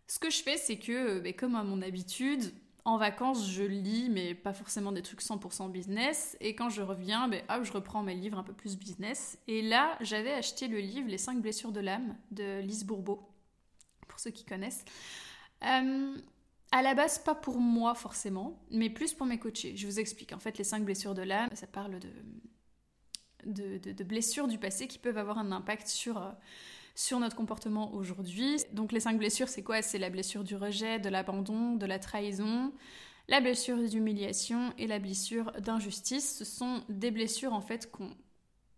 Ce 0.06 0.18
que 0.18 0.30
je 0.30 0.42
fais, 0.42 0.56
c'est 0.56 0.76
que, 0.76 1.18
euh, 1.18 1.20
ben, 1.20 1.32
comme 1.32 1.54
à 1.54 1.62
mon 1.62 1.82
habitude, 1.82 2.52
en 2.84 2.96
vacances, 2.96 3.48
je 3.48 3.62
lis, 3.62 4.08
mais 4.10 4.34
pas 4.34 4.52
forcément 4.52 4.90
des 4.90 5.02
trucs 5.02 5.20
100% 5.20 5.70
business. 5.70 6.36
Et 6.40 6.54
quand 6.54 6.70
je 6.70 6.82
reviens, 6.82 7.28
ben, 7.28 7.42
hop, 7.48 7.64
je 7.64 7.72
reprends 7.72 8.02
mes 8.02 8.14
livres 8.14 8.38
un 8.38 8.42
peu 8.42 8.52
plus 8.52 8.76
business. 8.76 9.38
Et 9.46 9.62
là, 9.62 9.96
j'avais 10.00 10.32
acheté 10.32 10.66
le 10.66 10.78
livre 10.78 11.08
Les 11.08 11.18
5 11.18 11.40
blessures 11.40 11.72
de 11.72 11.80
l'âme 11.80 12.16
de 12.30 12.60
Lise 12.60 12.84
Bourbeau, 12.84 13.28
pour 14.08 14.18
ceux 14.18 14.30
qui 14.30 14.44
connaissent. 14.44 14.84
Euh, 15.64 16.16
à 16.72 16.82
la 16.82 16.94
base, 16.94 17.18
pas 17.18 17.34
pour 17.34 17.58
moi 17.58 17.94
forcément, 17.94 18.60
mais 18.70 18.90
plus 18.90 19.12
pour 19.12 19.26
mes 19.26 19.38
coachés. 19.38 19.76
Je 19.76 19.86
vous 19.86 20.00
explique. 20.00 20.32
En 20.32 20.38
fait, 20.38 20.56
les 20.56 20.64
cinq 20.64 20.84
blessures 20.84 21.14
de 21.14 21.22
l'âme, 21.22 21.50
ça 21.54 21.66
parle 21.66 21.98
de, 21.98 22.08
de, 23.46 24.04
blessures 24.04 24.48
du 24.48 24.58
passé 24.58 24.86
qui 24.86 24.98
peuvent 24.98 25.18
avoir 25.18 25.38
un 25.38 25.52
impact 25.52 25.88
sur, 25.88 26.18
euh, 26.18 26.30
sur 26.94 27.18
notre 27.18 27.36
comportement 27.36 27.94
aujourd'hui. 27.94 28.56
Donc 28.72 28.92
les 28.92 29.00
cinq 29.00 29.18
blessures, 29.18 29.48
c'est 29.48 29.62
quoi? 29.62 29.82
C'est 29.82 29.98
la 29.98 30.10
blessure 30.10 30.44
du 30.44 30.56
rejet, 30.56 30.98
de 30.98 31.08
l'abandon, 31.08 31.76
de 31.76 31.86
la 31.86 31.98
trahison, 31.98 32.72
la 33.28 33.40
blessure 33.40 33.78
d'humiliation 33.78 34.72
et 34.78 34.86
la 34.86 34.98
blessure 34.98 35.52
d'injustice. 35.60 36.36
Ce 36.38 36.44
sont 36.44 36.82
des 36.88 37.10
blessures 37.10 37.52
en 37.52 37.60
fait 37.60 37.90
qu'on 37.90 38.10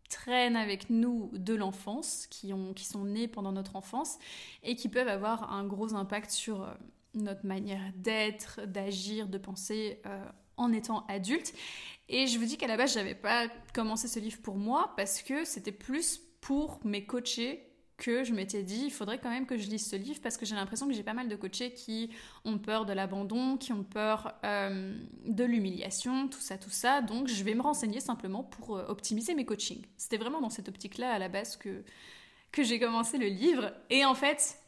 traîne 0.09 0.57
avec 0.57 0.91
nous 0.91 1.31
de 1.33 1.55
l'enfance, 1.55 2.27
qui, 2.29 2.53
qui 2.77 2.85
sont 2.85 3.05
nées 3.05 3.29
pendant 3.29 3.53
notre 3.53 3.77
enfance 3.77 4.19
et 4.63 4.77
qui 4.77 4.89
peuvent 4.89 5.09
avoir 5.09 5.53
un 5.53 5.65
gros 5.65 5.95
impact 5.95 6.31
sur 6.31 6.63
euh, 6.63 6.75
notre 7.15 7.47
manière 7.47 7.93
d'être, 7.97 8.61
d'agir, 8.67 9.29
de 9.29 9.39
penser 9.39 10.01
euh, 10.07 10.25
en 10.57 10.73
étant 10.73 11.07
adulte. 11.07 11.53
Et 12.09 12.27
je 12.27 12.39
vous 12.39 12.45
dis 12.45 12.57
qu'à 12.57 12.67
la 12.67 12.77
base, 12.77 12.95
j'avais 12.95 13.15
pas 13.15 13.49
commencé 13.73 14.09
ce 14.09 14.19
livre 14.19 14.39
pour 14.43 14.57
moi 14.57 14.93
parce 14.97 15.23
que 15.23 15.45
c'était 15.45 15.73
plus 15.73 16.21
pour 16.41 16.81
mes 16.85 17.07
coachés 17.07 17.73
que 18.03 18.25
je 18.25 18.35
m'étais 18.35 18.65
dit, 18.65 18.83
il 18.87 18.91
faudrait 18.91 19.19
quand 19.19 19.31
même 19.31 19.47
que 19.47 19.57
je 19.57 19.69
lise 19.69 19.89
ce 19.89 19.95
livre 19.95 20.21
parce 20.21 20.37
que 20.37 20.45
j'ai 20.45 20.57
l'impression 20.57 20.89
que 20.89 20.93
j'ai 20.93 21.05
pas 21.05 21.13
mal 21.15 21.29
de 21.29 21.37
coachés 21.37 21.73
qui 21.73 22.11
ont 22.45 22.59
peur 22.59 22.85
de 22.85 22.93
l'abandon, 22.93 23.57
qui 23.57 23.73
ont 23.73 23.85
peur 23.85 24.35
euh, 24.45 24.99
de 25.25 25.45
l'humiliation, 25.45 26.27
tout 26.27 26.41
ça, 26.41 26.59
tout 26.59 26.71
ça. 26.71 27.01
Donc 27.01 27.29
je 27.29 27.45
vais 27.45 27.55
me 27.55 27.63
renseigner 27.63 28.01
simplement 28.01 28.43
pour 28.43 28.77
euh, 28.77 28.85
optimiser 28.89 29.35
mes 29.35 29.45
coachings. 29.45 29.87
C'était 29.97 30.17
vraiment 30.17 30.41
dans 30.41 30.51
cette 30.51 30.69
optique-là 30.69 31.13
à 31.13 31.19
la 31.21 31.29
base 31.29 31.57
que, 31.57 31.85
que 32.51 32.65
j'ai 32.65 32.81
commencé 32.81 33.19
le 33.19 33.29
livre. 33.29 33.73
Et 33.89 34.05
en 34.05 34.15
fait, 34.15 34.59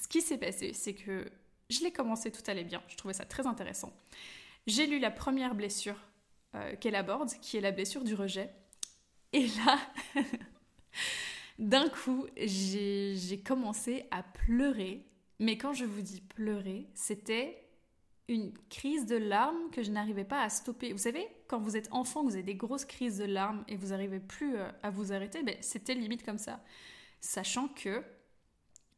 ce 0.00 0.06
qui 0.06 0.20
s'est 0.20 0.38
passé, 0.38 0.72
c'est 0.72 0.94
que 0.94 1.28
je 1.68 1.80
l'ai 1.80 1.90
commencé, 1.90 2.30
tout 2.30 2.48
allait 2.48 2.64
bien. 2.64 2.80
Je 2.86 2.96
trouvais 2.96 3.14
ça 3.14 3.24
très 3.24 3.46
intéressant. 3.48 3.92
J'ai 4.66 4.86
lu 4.86 4.98
la 4.98 5.10
première 5.10 5.54
blessure 5.54 5.98
euh, 6.54 6.74
qu'elle 6.76 6.94
aborde, 6.94 7.30
qui 7.40 7.56
est 7.56 7.60
la 7.60 7.72
blessure 7.72 8.04
du 8.04 8.14
rejet. 8.14 8.52
Et 9.32 9.46
là, 9.64 9.78
d'un 11.58 11.88
coup, 11.88 12.26
j'ai 12.36 13.42
commencé 13.44 14.06
à 14.10 14.22
pleurer. 14.22 15.06
Mais 15.38 15.58
quand 15.58 15.72
je 15.72 15.84
vous 15.84 16.00
dis 16.00 16.20
pleurer, 16.20 16.88
c'était 16.94 17.66
une 18.28 18.52
crise 18.70 19.06
de 19.06 19.16
larmes 19.16 19.70
que 19.70 19.82
je 19.82 19.90
n'arrivais 19.90 20.24
pas 20.24 20.42
à 20.42 20.48
stopper. 20.48 20.92
Vous 20.92 20.98
savez, 20.98 21.28
quand 21.46 21.60
vous 21.60 21.76
êtes 21.76 21.88
enfant, 21.92 22.24
vous 22.24 22.34
avez 22.34 22.42
des 22.42 22.56
grosses 22.56 22.84
crises 22.84 23.18
de 23.18 23.24
larmes 23.24 23.64
et 23.68 23.76
vous 23.76 23.88
n'arrivez 23.88 24.18
plus 24.18 24.56
euh, 24.56 24.68
à 24.82 24.90
vous 24.90 25.12
arrêter, 25.12 25.42
ben, 25.42 25.56
c'était 25.60 25.94
limite 25.94 26.24
comme 26.24 26.38
ça. 26.38 26.60
Sachant 27.20 27.68
que 27.68 28.02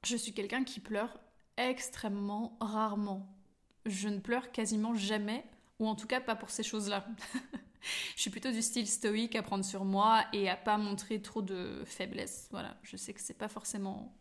je 0.04 0.16
suis 0.16 0.32
quelqu'un 0.32 0.64
qui 0.64 0.80
pleure 0.80 1.18
extrêmement 1.56 2.56
rarement. 2.60 3.26
Je 3.84 4.08
ne 4.08 4.18
pleure 4.18 4.50
quasiment 4.50 4.94
jamais, 4.94 5.44
ou 5.78 5.86
en 5.86 5.94
tout 5.94 6.06
cas 6.06 6.20
pas 6.20 6.36
pour 6.36 6.50
ces 6.50 6.62
choses-là. 6.62 7.06
je 8.16 8.20
suis 8.20 8.30
plutôt 8.30 8.50
du 8.50 8.62
style 8.62 8.86
stoïque 8.86 9.36
à 9.36 9.42
prendre 9.42 9.64
sur 9.64 9.84
moi 9.84 10.24
et 10.32 10.48
à 10.48 10.56
pas 10.56 10.78
montrer 10.78 11.20
trop 11.22 11.42
de 11.42 11.82
faiblesse. 11.84 12.48
Voilà, 12.50 12.76
je 12.82 12.96
sais 12.96 13.12
que 13.12 13.20
c'est 13.20 13.38
pas 13.38 13.48
forcément 13.48 14.14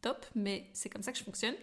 top, 0.00 0.26
mais 0.34 0.68
c'est 0.72 0.88
comme 0.88 1.02
ça 1.02 1.12
que 1.12 1.18
je 1.18 1.24
fonctionne. 1.24 1.54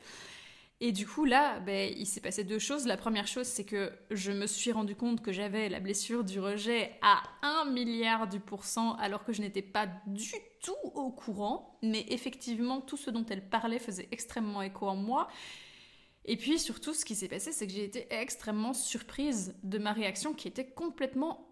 Et 0.86 0.92
du 0.92 1.08
coup, 1.08 1.24
là, 1.24 1.62
ben, 1.62 1.94
il 1.98 2.06
s'est 2.06 2.20
passé 2.20 2.44
deux 2.44 2.60
choses. 2.60 2.86
La 2.88 2.98
première 2.98 3.26
chose, 3.26 3.48
c'est 3.48 3.64
que 3.64 3.94
je 4.12 4.34
me 4.34 4.48
suis 4.48 4.74
rendu 4.74 4.96
compte 4.96 5.22
que 5.22 5.32
j'avais 5.32 5.70
la 5.70 5.80
blessure 5.80 6.26
du 6.26 6.42
rejet 6.42 6.92
à 7.02 7.24
1 7.42 7.72
milliard 7.72 8.28
du 8.28 8.42
pourcent, 8.42 8.96
alors 8.96 9.24
que 9.24 9.32
je 9.32 9.42
n'étais 9.42 9.62
pas 9.62 9.88
du 10.08 10.34
tout 10.62 10.76
au 10.94 11.10
courant. 11.10 11.78
Mais 11.84 12.06
effectivement, 12.10 12.82
tout 12.82 12.98
ce 12.98 13.10
dont 13.12 13.26
elle 13.30 13.48
parlait 13.48 13.80
faisait 13.80 14.10
extrêmement 14.12 14.62
écho 14.62 14.86
en 14.88 14.98
moi. 14.98 15.30
Et 16.26 16.38
puis 16.38 16.60
surtout, 16.60 16.94
ce 16.94 17.06
qui 17.06 17.16
s'est 17.16 17.28
passé, 17.28 17.52
c'est 17.52 17.68
que 17.68 17.74
j'ai 17.74 17.84
été 17.84 18.08
extrêmement 18.14 18.74
surprise 18.74 19.56
de 19.64 19.78
ma 19.78 19.92
réaction 19.92 20.34
qui 20.34 20.48
était 20.48 20.68
complètement 20.68 21.50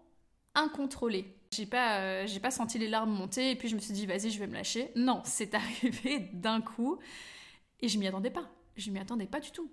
incontrôlée. 0.54 1.36
J'ai 1.52 1.66
pas, 1.66 2.00
euh, 2.00 2.26
j'ai 2.26 2.40
pas 2.40 2.50
senti 2.50 2.78
les 2.78 2.88
larmes 2.88 3.10
monter 3.10 3.50
et 3.50 3.56
puis 3.56 3.68
je 3.68 3.74
me 3.74 3.80
suis 3.80 3.92
dit, 3.92 4.06
vas-y, 4.06 4.30
je 4.30 4.38
vais 4.38 4.46
me 4.46 4.54
lâcher. 4.54 4.90
Non, 4.96 5.20
c'est 5.26 5.54
arrivé 5.54 6.30
d'un 6.32 6.60
coup 6.60 6.98
et 7.80 7.88
je 7.88 7.98
m'y 7.98 8.06
attendais 8.06 8.30
pas 8.30 8.50
je 8.76 8.90
m'y 8.90 8.98
attendais 8.98 9.26
pas 9.26 9.40
du 9.40 9.50
tout. 9.50 9.70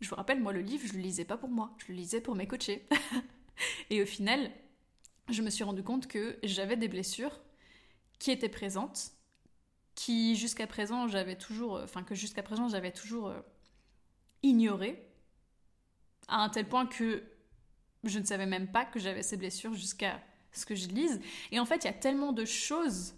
Je 0.00 0.08
vous 0.08 0.16
rappelle, 0.16 0.40
moi, 0.40 0.52
le 0.52 0.60
livre, 0.60 0.86
je 0.86 0.94
le 0.94 1.00
lisais 1.00 1.24
pas 1.24 1.36
pour 1.36 1.48
moi, 1.48 1.74
je 1.78 1.92
le 1.92 1.94
lisais 1.94 2.20
pour 2.20 2.34
mes 2.34 2.46
coachés. 2.46 2.86
et 3.90 4.02
au 4.02 4.06
final, 4.06 4.50
je 5.28 5.42
me 5.42 5.50
suis 5.50 5.64
rendu 5.64 5.82
compte 5.82 6.06
que 6.06 6.38
j'avais 6.42 6.76
des 6.76 6.88
blessures 6.88 7.40
qui 8.18 8.30
étaient 8.30 8.48
présentes, 8.48 9.12
qui 9.94 10.36
jusqu'à 10.36 10.66
présent 10.66 11.08
j'avais 11.08 11.36
toujours, 11.36 11.76
euh, 11.76 11.84
enfin 11.84 12.02
que 12.02 12.14
jusqu'à 12.14 12.42
présent 12.42 12.68
j'avais 12.68 12.92
toujours 12.92 13.32
euh, 14.44 14.48
ignoré, 14.48 15.04
à 16.28 16.42
un 16.42 16.48
tel 16.48 16.68
point 16.68 16.86
que 16.86 17.22
je 18.04 18.18
ne 18.18 18.24
savais 18.24 18.46
même 18.46 18.70
pas 18.70 18.84
que 18.84 18.98
j'avais 18.98 19.22
ces 19.22 19.36
blessures 19.36 19.74
jusqu'à 19.74 20.20
ce 20.52 20.66
que 20.66 20.74
je 20.74 20.88
lise. 20.88 21.20
Et 21.50 21.58
en 21.58 21.64
fait, 21.64 21.84
il 21.84 21.86
y 21.86 21.90
a 21.90 21.94
tellement 21.94 22.32
de 22.32 22.44
choses 22.44 23.14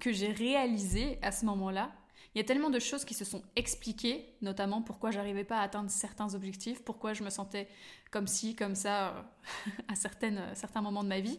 que 0.00 0.12
j'ai 0.12 0.32
réalisées 0.32 1.18
à 1.22 1.32
ce 1.32 1.44
moment-là 1.46 1.92
il 2.34 2.38
y 2.38 2.40
a 2.40 2.44
tellement 2.44 2.70
de 2.70 2.80
choses 2.80 3.04
qui 3.04 3.14
se 3.14 3.24
sont 3.24 3.42
expliquées, 3.54 4.34
notamment 4.42 4.82
pourquoi 4.82 5.12
j'arrivais 5.12 5.44
pas 5.44 5.58
à 5.58 5.62
atteindre 5.62 5.88
certains 5.88 6.34
objectifs, 6.34 6.82
pourquoi 6.82 7.14
je 7.14 7.22
me 7.22 7.30
sentais 7.30 7.68
comme 8.10 8.26
ci, 8.26 8.56
comme 8.56 8.74
ça 8.74 9.10
euh, 9.10 9.22
à 9.88 9.94
certaines, 9.94 10.42
certains 10.54 10.82
moments 10.82 11.04
de 11.04 11.08
ma 11.08 11.20
vie. 11.20 11.38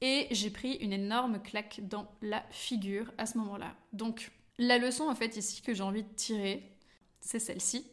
Et 0.00 0.28
j'ai 0.30 0.50
pris 0.50 0.74
une 0.74 0.92
énorme 0.92 1.42
claque 1.42 1.80
dans 1.82 2.06
la 2.22 2.44
figure 2.50 3.12
à 3.18 3.26
ce 3.26 3.36
moment-là. 3.38 3.74
Donc, 3.92 4.30
la 4.58 4.78
leçon 4.78 5.08
en 5.08 5.14
fait 5.16 5.36
ici 5.36 5.62
que 5.62 5.74
j'ai 5.74 5.82
envie 5.82 6.04
de 6.04 6.14
tirer, 6.14 6.76
c'est 7.20 7.40
celle-ci. 7.40 7.84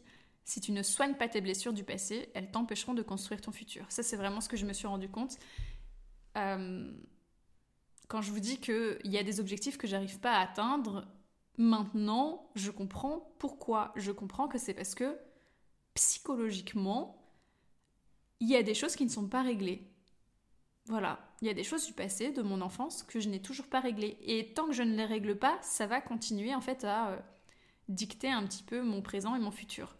Si 0.46 0.60
tu 0.60 0.70
ne 0.70 0.84
soignes 0.84 1.16
pas 1.16 1.28
tes 1.28 1.40
blessures 1.40 1.72
du 1.72 1.82
passé, 1.82 2.30
elles 2.32 2.52
t'empêcheront 2.52 2.94
de 2.94 3.02
construire 3.02 3.40
ton 3.40 3.50
futur. 3.50 3.84
Ça, 3.88 4.04
c'est 4.04 4.16
vraiment 4.16 4.40
ce 4.40 4.48
que 4.48 4.56
je 4.56 4.64
me 4.64 4.72
suis 4.72 4.86
rendu 4.86 5.08
compte. 5.08 5.38
Euh, 6.38 6.88
quand 8.06 8.22
je 8.22 8.30
vous 8.30 8.38
dis 8.38 8.60
qu'il 8.60 9.00
y 9.02 9.18
a 9.18 9.24
des 9.24 9.40
objectifs 9.40 9.76
que 9.76 9.88
j'arrive 9.88 10.20
pas 10.20 10.34
à 10.34 10.42
atteindre, 10.42 11.04
maintenant, 11.58 12.48
je 12.54 12.70
comprends 12.70 13.34
pourquoi. 13.40 13.92
Je 13.96 14.12
comprends 14.12 14.46
que 14.46 14.56
c'est 14.56 14.72
parce 14.72 14.94
que 14.94 15.18
psychologiquement, 15.94 17.20
il 18.38 18.48
y 18.48 18.54
a 18.54 18.62
des 18.62 18.74
choses 18.74 18.94
qui 18.94 19.04
ne 19.04 19.10
sont 19.10 19.26
pas 19.26 19.42
réglées. 19.42 19.90
Voilà, 20.84 21.18
il 21.42 21.48
y 21.48 21.50
a 21.50 21.54
des 21.54 21.64
choses 21.64 21.86
du 21.86 21.92
passé, 21.92 22.30
de 22.30 22.42
mon 22.42 22.60
enfance, 22.60 23.02
que 23.02 23.18
je 23.18 23.28
n'ai 23.28 23.42
toujours 23.42 23.66
pas 23.66 23.80
réglées. 23.80 24.16
Et 24.22 24.54
tant 24.54 24.66
que 24.66 24.72
je 24.74 24.84
ne 24.84 24.94
les 24.94 25.06
règle 25.06 25.36
pas, 25.36 25.58
ça 25.62 25.88
va 25.88 26.00
continuer 26.00 26.54
en 26.54 26.60
fait 26.60 26.84
à 26.84 27.08
euh, 27.08 27.18
dicter 27.88 28.30
un 28.30 28.46
petit 28.46 28.62
peu 28.62 28.80
mon 28.82 29.02
présent 29.02 29.34
et 29.34 29.40
mon 29.40 29.50
futur. 29.50 29.95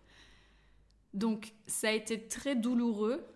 Donc 1.16 1.54
ça 1.66 1.88
a 1.88 1.92
été 1.92 2.28
très 2.28 2.54
douloureux 2.54 3.26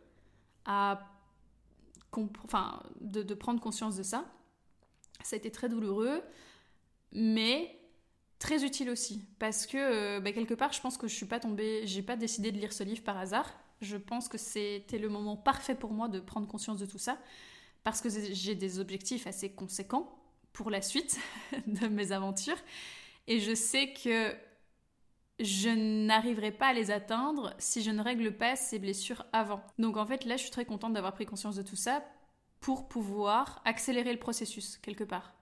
de, 3.01 3.35
prendre 3.35 3.61
conscience 3.61 3.97
de 3.97 4.03
ça. 4.03 4.31
Ça 5.23 5.35
a 5.35 5.39
été 5.39 5.51
très 5.51 5.71
douloureux, 5.71 6.23
mais 7.13 7.75
très 8.39 8.65
utile 8.65 8.91
aussi. 8.91 9.25
Parce 9.39 9.67
que 9.67 9.79
euh, 9.79 10.21
bah, 10.21 10.33
quelque 10.33 10.53
part, 10.53 10.75
je 10.75 10.81
pense 10.83 10.99
que 10.99 11.09
je 11.09 11.15
suis 11.15 11.25
pas 11.25 11.41
tombée, 11.41 11.87
j'ai 11.87 12.03
pas 12.03 12.17
décidé 12.17 12.53
de 12.53 12.59
lire 12.59 12.75
ce 12.75 12.85
livre 12.85 13.03
par 13.03 13.17
hasard. 13.17 13.51
Je 13.81 13.97
pense 13.97 14.29
que 14.29 14.37
c'était 14.37 14.99
le 14.99 15.09
moment 15.09 15.39
parfait 15.39 15.75
pour 15.75 15.93
moi 15.93 16.09
de 16.09 16.21
prendre 16.21 16.47
conscience 16.47 16.79
de 16.79 16.87
tout 16.87 16.99
ça. 16.99 17.19
Parce 17.83 18.03
que 18.03 18.11
j'ai 18.11 18.55
des 18.55 18.79
objectifs 18.79 19.27
assez 19.27 19.53
conséquents 19.53 20.19
pour 20.53 20.69
la 20.69 20.83
suite 20.83 21.19
de 21.67 21.89
mes 21.89 22.13
aventures. 22.13 22.59
Et 23.27 23.41
je 23.41 23.55
sais 23.55 23.95
que 23.95 24.35
je 25.41 25.71
n'arriverai 25.71 26.53
pas 26.53 26.69
à 26.69 26.73
les 26.73 26.91
atteindre 26.91 27.55
si 27.59 27.83
je 27.83 27.91
ne 27.91 28.03
règle 28.03 28.37
pas 28.37 28.57
ces 28.57 28.79
blessures 28.79 29.25
avant. 29.33 29.63
Donc 29.79 29.97
en 29.97 30.07
fait, 30.07 30.25
là, 30.25 30.37
je 30.37 30.43
suis 30.43 30.51
très 30.51 30.65
contente 30.65 30.93
d'avoir 30.93 31.15
pris 31.15 31.27
conscience 31.27 31.57
de 31.57 31.63
tout 31.63 31.77
ça 31.77 32.05
pour 32.61 32.89
pouvoir 32.89 33.63
accélérer 33.65 34.13
le 34.13 34.19
processus 34.19 34.77
quelque 34.79 35.05
part. 35.05 35.35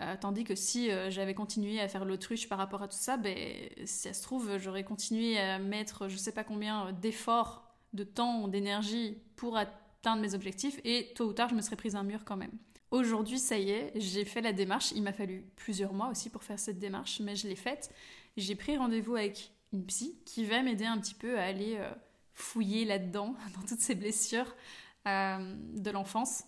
Euh, 0.00 0.16
tandis 0.18 0.44
que 0.44 0.54
si 0.54 0.90
euh, 0.90 1.10
j'avais 1.10 1.34
continué 1.34 1.80
à 1.80 1.88
faire 1.88 2.04
l'autruche 2.04 2.48
par 2.48 2.58
rapport 2.58 2.82
à 2.82 2.88
tout 2.88 2.96
ça, 2.96 3.16
ben, 3.16 3.36
si 3.84 3.86
ça 3.86 4.12
se 4.12 4.22
trouve, 4.22 4.56
j'aurais 4.58 4.84
continué 4.84 5.38
à 5.38 5.58
mettre 5.58 6.08
je 6.08 6.16
sais 6.16 6.32
pas 6.32 6.44
combien 6.44 6.92
d'efforts, 6.92 7.64
de 7.92 8.04
temps, 8.04 8.48
d'énergie 8.48 9.18
pour 9.36 9.56
atteindre 9.56 10.22
mes 10.22 10.34
objectifs 10.34 10.80
et 10.84 11.12
tôt 11.14 11.26
ou 11.26 11.32
tard, 11.32 11.48
je 11.48 11.54
me 11.54 11.60
serais 11.60 11.76
prise 11.76 11.96
un 11.96 12.04
mur 12.04 12.24
quand 12.24 12.36
même. 12.36 12.52
Aujourd'hui, 12.90 13.38
ça 13.38 13.58
y 13.58 13.70
est, 13.70 13.92
j'ai 13.96 14.24
fait 14.24 14.42
la 14.42 14.52
démarche. 14.52 14.92
Il 14.92 15.02
m'a 15.02 15.12
fallu 15.12 15.44
plusieurs 15.56 15.94
mois 15.94 16.08
aussi 16.08 16.28
pour 16.28 16.42
faire 16.42 16.58
cette 16.58 16.78
démarche, 16.78 17.20
mais 17.20 17.36
je 17.36 17.48
l'ai 17.48 17.56
faite 17.56 17.90
j'ai 18.36 18.54
pris 18.54 18.76
rendez-vous 18.76 19.16
avec 19.16 19.52
une 19.72 19.84
psy 19.86 20.18
qui 20.24 20.44
va 20.44 20.62
m'aider 20.62 20.84
un 20.84 20.98
petit 20.98 21.14
peu 21.14 21.38
à 21.38 21.44
aller 21.44 21.76
euh, 21.78 21.90
fouiller 22.34 22.84
là-dedans, 22.84 23.34
dans 23.56 23.66
toutes 23.66 23.80
ces 23.80 23.94
blessures 23.94 24.54
euh, 25.06 25.54
de 25.74 25.90
l'enfance, 25.90 26.44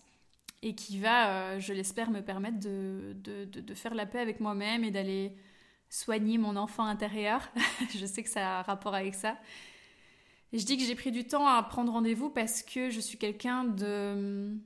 et 0.61 0.75
qui 0.75 0.99
va, 0.99 1.29
euh, 1.29 1.59
je 1.59 1.73
l'espère, 1.73 2.09
me 2.09 2.21
permettre 2.21 2.59
de, 2.59 3.15
de, 3.15 3.45
de, 3.45 3.73
faire 3.73 3.93
la 3.93 4.05
paix 4.05 4.19
avec 4.19 4.39
moi-même 4.39 4.83
et 4.83 4.91
d'aller 4.91 5.35
soigner 5.89 6.37
mon 6.37 6.55
enfant 6.55 6.85
intérieur. 6.85 7.49
je 7.95 8.05
sais 8.05 8.23
que 8.23 8.29
ça 8.29 8.59
a 8.59 8.61
rapport 8.63 8.95
avec 8.95 9.13
ça. 9.13 9.37
Je 10.53 10.63
dis 10.63 10.77
que 10.77 10.83
j'ai 10.83 10.95
pris 10.95 11.11
du 11.11 11.27
temps 11.27 11.47
à 11.47 11.61
prendre 11.63 11.91
rendez-vous 11.91 12.29
parce 12.29 12.63
que 12.63 12.89
je 12.89 12.99
suis 12.99 13.17
quelqu'un 13.17 13.65
de, 13.65 14.57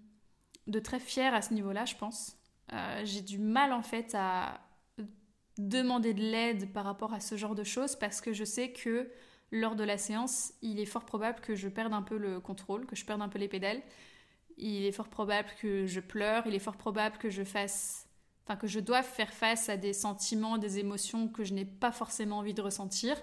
de 0.68 0.80
très 0.80 1.00
fier 1.00 1.34
à 1.34 1.42
ce 1.42 1.54
niveau-là, 1.54 1.86
je 1.86 1.96
pense. 1.96 2.38
j'ai 3.04 3.22
du 3.22 3.40
mal 3.40 3.74
en 3.74 3.82
fait 3.82 4.14
à 4.14 4.62
demander 5.60 6.13
de 6.13 6.22
l'aide 6.22 6.72
par 6.72 6.86
rapport 6.86 7.13
à 7.13 7.20
ce 7.20 7.36
genre 7.36 7.54
de 7.54 7.63
choses 7.63 7.96
parce 7.96 8.22
que 8.22 8.34
je 8.34 8.46
sais 8.46 8.72
que 8.72 9.12
lors 9.51 9.75
de 9.75 9.84
la 9.84 9.98
séance, 9.98 10.54
il 10.62 10.80
est 10.80 10.86
fort 10.86 11.06
probable 11.06 11.42
que 11.42 11.55
je 11.55 11.68
perde 11.68 11.94
un 11.94 12.01
peu 12.01 12.18
le 12.18 12.40
contrôle, 12.40 12.86
que 12.86 12.96
je 12.96 13.05
perde 13.05 13.22
un 13.22 13.29
peu 13.29 13.40
les 13.40 13.48
pédales. 13.48 13.81
Il 14.57 14.86
est 14.86 14.92
fort 14.92 15.10
probable 15.10 15.50
que 15.60 15.86
je 15.86 16.00
pleure, 16.00 16.48
il 16.48 16.55
est 16.55 16.60
fort 16.60 16.77
probable 16.77 17.18
que 17.18 17.29
je 17.29 17.44
fasse 17.44 18.07
enfin 18.46 18.55
que 18.57 18.68
je 18.68 18.79
doive 18.79 19.05
faire 19.05 19.31
face 19.31 19.70
à 19.70 19.77
des 19.77 19.94
sentiments, 19.94 20.57
des 20.57 20.79
émotions 20.79 21.27
que 21.27 21.44
je 21.44 21.53
n'ai 21.53 21.66
pas 21.66 21.92
forcément 21.92 22.40
envie 22.40 22.53
de 22.53 22.62
ressentir. 22.62 23.22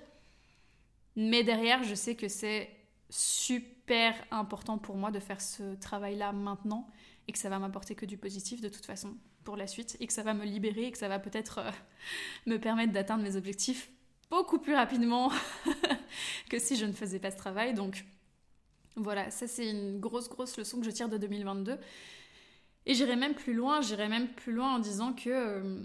Mais 1.16 1.42
derrière, 1.42 1.82
je 1.82 1.94
sais 1.94 2.14
que 2.14 2.28
c'est 2.28 2.70
super 3.08 4.14
important 4.30 4.78
pour 4.78 4.96
moi 4.96 5.10
de 5.10 5.20
faire 5.20 5.40
ce 5.40 5.74
travail-là 5.76 6.32
maintenant 6.32 6.86
et 7.26 7.32
que 7.32 7.38
ça 7.38 7.48
va 7.48 7.58
m'apporter 7.58 7.94
que 7.94 8.06
du 8.06 8.18
positif 8.18 8.60
de 8.60 8.68
toute 8.68 8.84
façon 8.84 9.16
pour 9.46 9.56
la 9.56 9.66
suite 9.66 9.96
et 10.00 10.06
que 10.06 10.12
ça 10.12 10.22
va 10.22 10.34
me 10.34 10.44
libérer 10.44 10.88
et 10.88 10.92
que 10.92 10.98
ça 10.98 11.08
va 11.08 11.18
peut-être 11.18 11.58
euh, 11.58 11.70
me 12.46 12.58
permettre 12.58 12.92
d'atteindre 12.92 13.22
mes 13.22 13.36
objectifs 13.36 13.90
beaucoup 14.28 14.58
plus 14.58 14.74
rapidement 14.74 15.30
que 16.50 16.58
si 16.58 16.76
je 16.76 16.84
ne 16.84 16.92
faisais 16.92 17.20
pas 17.20 17.30
ce 17.30 17.38
travail. 17.38 17.72
Donc 17.72 18.04
voilà, 18.96 19.30
ça 19.30 19.46
c'est 19.46 19.70
une 19.70 20.00
grosse 20.00 20.28
grosse 20.28 20.58
leçon 20.58 20.80
que 20.80 20.84
je 20.84 20.90
tire 20.90 21.08
de 21.08 21.16
2022. 21.16 21.78
Et 22.88 22.94
j'irai 22.94 23.16
même 23.16 23.34
plus 23.34 23.54
loin, 23.54 23.80
j'irai 23.80 24.08
même 24.08 24.28
plus 24.28 24.52
loin 24.52 24.74
en 24.74 24.78
disant 24.78 25.12
que 25.12 25.30
euh, 25.30 25.82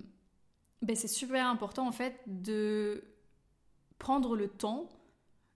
ben, 0.82 0.96
c'est 0.96 1.08
super 1.08 1.48
important 1.48 1.88
en 1.88 1.92
fait 1.92 2.20
de 2.28 3.04
prendre 4.00 4.36
le 4.36 4.48
temps 4.48 4.90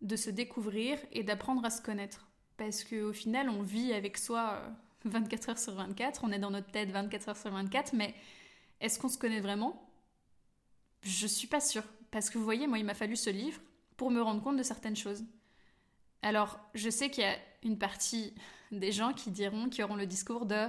de 0.02 0.16
se 0.16 0.30
découvrir 0.30 1.00
et 1.12 1.24
d'apprendre 1.24 1.66
à 1.66 1.72
se 1.72 1.82
connaître. 1.82 2.28
Parce 2.58 2.84
qu'au 2.84 3.12
final, 3.12 3.50
on 3.50 3.64
vit 3.64 3.94
avec 3.94 4.18
soi 4.18 4.62
euh, 4.62 4.70
24 5.06 5.50
heures 5.50 5.60
sur 5.60 5.74
24, 5.74 6.22
on 6.24 6.32
est 6.32 6.40
dans 6.40 6.52
notre 6.52 6.72
tête 6.72 6.92
24 6.92 7.30
heures 7.30 7.38
sur 7.38 7.52
24, 7.52 7.94
mais 7.94 8.14
est-ce 8.82 9.00
qu'on 9.00 9.10
se 9.10 9.18
connaît 9.18 9.42
vraiment? 9.42 9.90
Je 11.02 11.28
suis 11.28 11.48
pas 11.48 11.62
sûre. 11.62 11.84
Parce 12.12 12.30
que 12.30 12.38
vous 12.38 12.44
voyez, 12.44 12.68
moi, 12.68 12.78
il 12.78 12.86
m'a 12.86 12.94
fallu 12.94 13.16
ce 13.16 13.30
livre 13.30 13.60
pour 13.98 14.12
me 14.12 14.22
rendre 14.22 14.42
compte 14.42 14.58
de 14.58 14.64
certaines 14.64 14.96
choses. 14.96 15.26
Alors, 16.22 16.60
je 16.74 16.90
sais 16.90 17.10
qu'il 17.10 17.24
y 17.24 17.28
a 17.28 17.38
une 17.64 17.78
partie 17.78 18.34
des 18.72 18.92
gens 18.92 19.14
qui 19.14 19.32
diront, 19.32 19.70
qui 19.70 19.84
auront 19.84 19.96
le 19.96 20.06
discours 20.06 20.46
de 20.46 20.68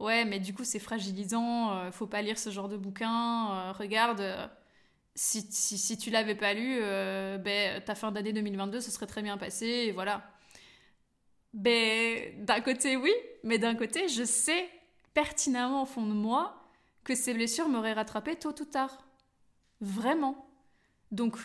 Ouais, 0.00 0.24
mais 0.24 0.40
du 0.40 0.52
coup, 0.54 0.64
c'est 0.64 0.78
fragilisant, 0.80 1.72
euh, 1.76 1.90
faut 1.92 2.06
pas 2.06 2.20
lire 2.22 2.38
ce 2.38 2.50
genre 2.50 2.68
de 2.68 2.76
bouquin, 2.76 3.68
euh, 3.70 3.72
regarde. 3.72 4.20
Euh, 4.20 4.46
si, 5.14 5.42
si, 5.50 5.96
tu 5.96 6.10
l'avais 6.10 6.34
pas 6.34 6.54
lu, 6.54 6.80
ben, 6.80 7.80
ta 7.84 7.94
fin 7.94 8.10
d'année 8.12 8.32
2022, 8.32 8.80
ce 8.80 8.90
serait 8.90 9.06
très 9.06 9.22
bien 9.22 9.38
passé, 9.38 9.66
et 9.66 9.92
voilà. 9.92 10.22
Ben, 11.52 12.44
d'un 12.44 12.60
côté, 12.60 12.96
oui, 12.96 13.12
mais 13.44 13.58
d'un 13.58 13.76
côté, 13.76 14.08
je 14.08 14.24
sais 14.24 14.68
pertinemment 15.12 15.82
au 15.82 15.86
fond 15.86 16.06
de 16.06 16.12
moi 16.12 16.60
que 17.04 17.14
ces 17.14 17.34
blessures 17.34 17.68
m'auraient 17.68 17.92
rattrapé 17.92 18.36
tôt 18.36 18.54
ou 18.60 18.64
tard. 18.64 19.06
Vraiment. 19.80 20.48
Donc, 21.12 21.36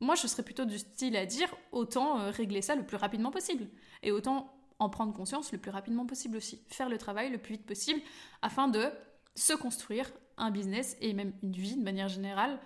moi, 0.00 0.14
je 0.14 0.26
serais 0.26 0.42
plutôt 0.42 0.66
du 0.66 0.78
style 0.78 1.16
à 1.16 1.24
dire 1.24 1.48
autant 1.72 2.20
euh, 2.20 2.30
régler 2.30 2.60
ça 2.60 2.76
le 2.76 2.84
plus 2.84 2.98
rapidement 2.98 3.30
possible. 3.30 3.66
Et 4.02 4.12
autant 4.12 4.54
en 4.78 4.90
prendre 4.90 5.14
conscience 5.14 5.52
le 5.52 5.58
plus 5.58 5.70
rapidement 5.70 6.06
possible 6.06 6.36
aussi. 6.36 6.62
Faire 6.68 6.88
le 6.88 6.98
travail 6.98 7.30
le 7.30 7.38
plus 7.38 7.54
vite 7.54 7.66
possible 7.66 8.00
afin 8.42 8.68
de 8.68 8.90
se 9.34 9.54
construire 9.54 10.10
un 10.36 10.50
business 10.50 10.96
et 11.00 11.14
même 11.14 11.32
une 11.42 11.52
vie 11.52 11.76
de 11.76 11.82
manière 11.82 12.08
générale 12.08 12.60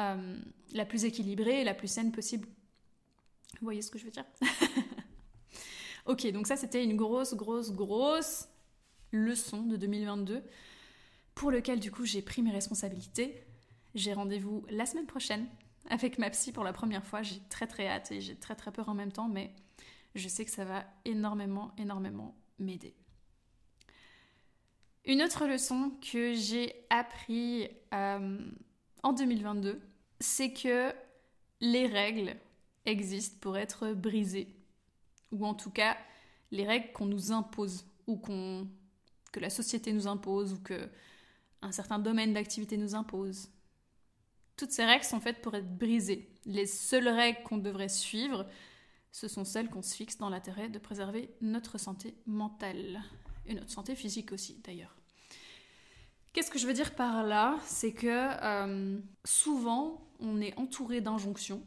euh, 0.00 0.38
la 0.72 0.84
plus 0.84 1.04
équilibrée 1.04 1.62
et 1.62 1.64
la 1.64 1.74
plus 1.74 1.88
saine 1.88 2.12
possible. 2.12 2.46
Vous 3.60 3.64
voyez 3.64 3.82
ce 3.82 3.90
que 3.90 3.98
je 3.98 4.04
veux 4.04 4.10
dire? 4.10 4.26
Ok, 6.06 6.30
donc 6.32 6.46
ça 6.46 6.56
c'était 6.56 6.84
une 6.84 6.96
grosse, 6.96 7.34
grosse, 7.34 7.72
grosse 7.72 8.48
leçon 9.12 9.62
de 9.62 9.76
2022 9.76 10.42
pour 11.34 11.50
lequel 11.50 11.80
du 11.80 11.90
coup 11.90 12.04
j'ai 12.04 12.20
pris 12.20 12.42
mes 12.42 12.50
responsabilités. 12.50 13.42
J'ai 13.94 14.12
rendez-vous 14.12 14.66
la 14.68 14.86
semaine 14.86 15.06
prochaine 15.06 15.46
avec 15.88 16.18
ma 16.18 16.30
psy 16.30 16.52
pour 16.52 16.64
la 16.64 16.72
première 16.72 17.04
fois. 17.04 17.22
J'ai 17.22 17.40
très 17.48 17.66
très 17.66 17.88
hâte 17.88 18.12
et 18.12 18.20
j'ai 18.20 18.36
très 18.36 18.54
très 18.54 18.70
peur 18.70 18.88
en 18.88 18.94
même 18.94 19.12
temps, 19.12 19.28
mais 19.28 19.54
je 20.14 20.28
sais 20.28 20.44
que 20.44 20.50
ça 20.50 20.64
va 20.64 20.84
énormément, 21.04 21.72
énormément 21.78 22.36
m'aider. 22.58 22.94
Une 25.06 25.22
autre 25.22 25.46
leçon 25.46 25.92
que 26.00 26.34
j'ai 26.34 26.86
appris 26.90 27.68
euh, 27.92 28.38
en 29.02 29.12
2022, 29.12 29.80
c'est 30.20 30.52
que 30.52 30.92
les 31.60 31.86
règles 31.86 32.36
existent 32.86 33.36
pour 33.40 33.56
être 33.56 33.92
brisées 33.92 34.48
ou 35.34 35.44
en 35.44 35.54
tout 35.54 35.70
cas 35.70 35.96
les 36.50 36.64
règles 36.64 36.92
qu'on 36.92 37.06
nous 37.06 37.32
impose, 37.32 37.84
ou 38.06 38.16
que 38.16 39.40
la 39.40 39.50
société 39.50 39.92
nous 39.92 40.06
impose, 40.06 40.52
ou 40.54 40.60
que 40.60 40.88
un 41.62 41.72
certain 41.72 41.98
domaine 41.98 42.32
d'activité 42.32 42.76
nous 42.76 42.94
impose. 42.94 43.48
Toutes 44.56 44.70
ces 44.70 44.84
règles 44.84 45.04
sont 45.04 45.20
faites 45.20 45.42
pour 45.42 45.54
être 45.54 45.76
brisées. 45.76 46.30
Les 46.44 46.66
seules 46.66 47.08
règles 47.08 47.42
qu'on 47.42 47.58
devrait 47.58 47.88
suivre, 47.88 48.46
ce 49.10 49.26
sont 49.26 49.44
celles 49.44 49.68
qu'on 49.68 49.82
se 49.82 49.94
fixe 49.94 50.18
dans 50.18 50.28
l'intérêt 50.28 50.68
de 50.68 50.78
préserver 50.78 51.34
notre 51.40 51.78
santé 51.78 52.14
mentale, 52.26 53.02
et 53.46 53.54
notre 53.54 53.70
santé 53.70 53.94
physique 53.96 54.32
aussi 54.32 54.60
d'ailleurs. 54.64 54.94
Qu'est-ce 56.32 56.50
que 56.50 56.58
je 56.58 56.66
veux 56.66 56.74
dire 56.74 56.94
par 56.94 57.24
là? 57.24 57.58
C'est 57.64 57.92
que 57.92 58.06
euh, 58.08 59.00
souvent, 59.24 60.06
on 60.20 60.40
est 60.40 60.56
entouré 60.58 61.00
d'injonctions, 61.00 61.64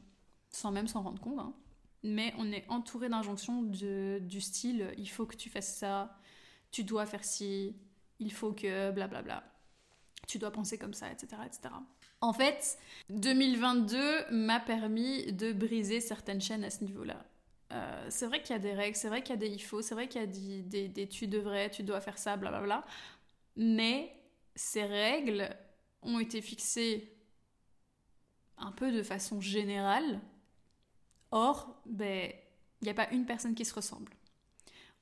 sans 0.50 0.72
même 0.72 0.88
s'en 0.88 1.02
rendre 1.02 1.22
compte, 1.22 1.40
hein, 1.40 1.54
mais 2.08 2.34
on 2.38 2.52
est 2.52 2.66
entouré 2.70 3.10
d'injonctions 3.10 3.62
du 3.64 4.42
style 4.42 4.94
il 4.98 5.10
faut 5.10 5.26
que 5.26 5.36
tu 5.36 5.50
fasses 5.50 5.76
ça, 5.76 6.18
tu 6.72 6.84
dois 6.84 7.06
faire 7.06 7.24
ci, 7.24 7.76
il 8.20 8.32
faut 8.32 8.54
que 8.54 8.92
blablabla. 8.92 9.44
Tu 10.28 10.40
dois 10.40 10.52
penser 10.52 10.78
comme 10.78 10.94
ça, 10.94 11.10
etc., 11.12 11.42
etc. 11.46 11.74
En 12.20 12.34
fait, 12.34 12.78
2022 13.10 14.32
m'a 14.32 14.60
permis 14.60 15.32
de 15.32 15.54
briser 15.54 16.02
certaines 16.02 16.42
chaînes 16.42 16.64
à 16.64 16.70
ce 16.70 16.84
niveau-là. 16.84 17.24
Euh, 17.74 18.08
c'est 18.10 18.26
vrai 18.26 18.42
qu'il 18.42 18.52
y 18.52 18.56
a 18.56 18.60
des 18.60 18.74
règles, 18.74 18.96
c'est 18.96 19.10
vrai 19.10 19.22
qu'il 19.22 19.32
y 19.32 19.38
a 19.38 19.38
des 19.38 19.50
il 19.50 19.60
faut, 19.60 19.82
c'est 19.82 19.94
vrai 19.94 20.08
qu'il 20.08 20.22
y 20.22 20.24
a 20.24 20.28
des, 20.28 20.88
des, 20.88 21.08
tu 21.08 21.28
devrais, 21.28 21.70
tu 21.70 21.84
dois 21.84 22.02
faire 22.02 22.18
ça, 22.18 22.36
blablabla. 22.36 22.84
Mais 23.56 24.14
ces 24.56 24.84
règles 24.84 25.50
ont 26.02 26.20
été 26.20 26.42
fixées 26.42 27.14
un 28.58 28.72
peu 28.72 28.92
de 28.92 29.04
façon 29.04 29.40
générale. 29.40 30.20
Or, 31.32 31.82
ben, 31.86 32.32
il 32.82 32.86
n'y 32.86 32.90
a 32.90 32.94
pas 32.94 33.10
une 33.12 33.26
personne 33.26 33.56
qui 33.56 33.66
se 33.66 33.74
ressemble. 33.74 34.14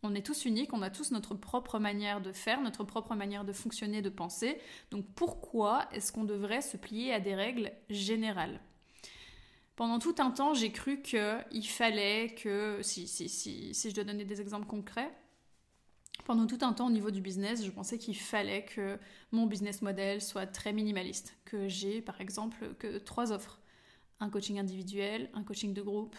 On 0.03 0.13
est 0.13 0.25
tous 0.25 0.45
uniques, 0.45 0.73
on 0.73 0.81
a 0.81 0.89
tous 0.89 1.11
notre 1.11 1.33
propre 1.33 1.79
manière 1.79 2.21
de 2.21 2.31
faire, 2.31 2.61
notre 2.61 2.83
propre 2.83 3.15
manière 3.15 3.43
de 3.43 3.53
fonctionner, 3.53 4.01
de 4.01 4.09
penser. 4.09 4.59
Donc 4.91 5.05
pourquoi 5.15 5.87
est-ce 5.91 6.11
qu'on 6.11 6.25
devrait 6.25 6.61
se 6.61 6.77
plier 6.77 7.11
à 7.11 7.19
des 7.19 7.33
règles 7.33 7.71
générales? 7.89 8.61
Pendant 9.75 9.99
tout 9.99 10.15
un 10.19 10.31
temps, 10.31 10.53
j'ai 10.53 10.71
cru 10.71 11.01
qu'il 11.01 11.67
fallait 11.67 12.33
que, 12.35 12.79
si, 12.81 13.07
si, 13.07 13.27
si, 13.27 13.73
si 13.73 13.89
je 13.89 13.95
dois 13.95 14.03
donner 14.03 14.25
des 14.25 14.39
exemples 14.41 14.67
concrets, 14.67 15.11
pendant 16.23 16.47
tout 16.47 16.59
un 16.61 16.71
temps 16.71 16.87
au 16.87 16.91
niveau 16.91 17.11
du 17.11 17.19
business, 17.19 17.65
je 17.65 17.71
pensais 17.71 17.97
qu'il 17.97 18.15
fallait 18.15 18.63
que 18.63 18.97
mon 19.31 19.47
business 19.47 19.81
model 19.81 20.21
soit 20.21 20.47
très 20.47 20.71
minimaliste, 20.71 21.35
que 21.45 21.67
j'ai 21.67 22.01
par 22.01 22.21
exemple 22.21 22.73
que 22.75 22.97
trois 22.99 23.31
offres. 23.31 23.59
Un 24.19 24.29
coaching 24.29 24.59
individuel, 24.59 25.29
un 25.33 25.43
coaching 25.43 25.73
de 25.73 25.81
groupe 25.81 26.15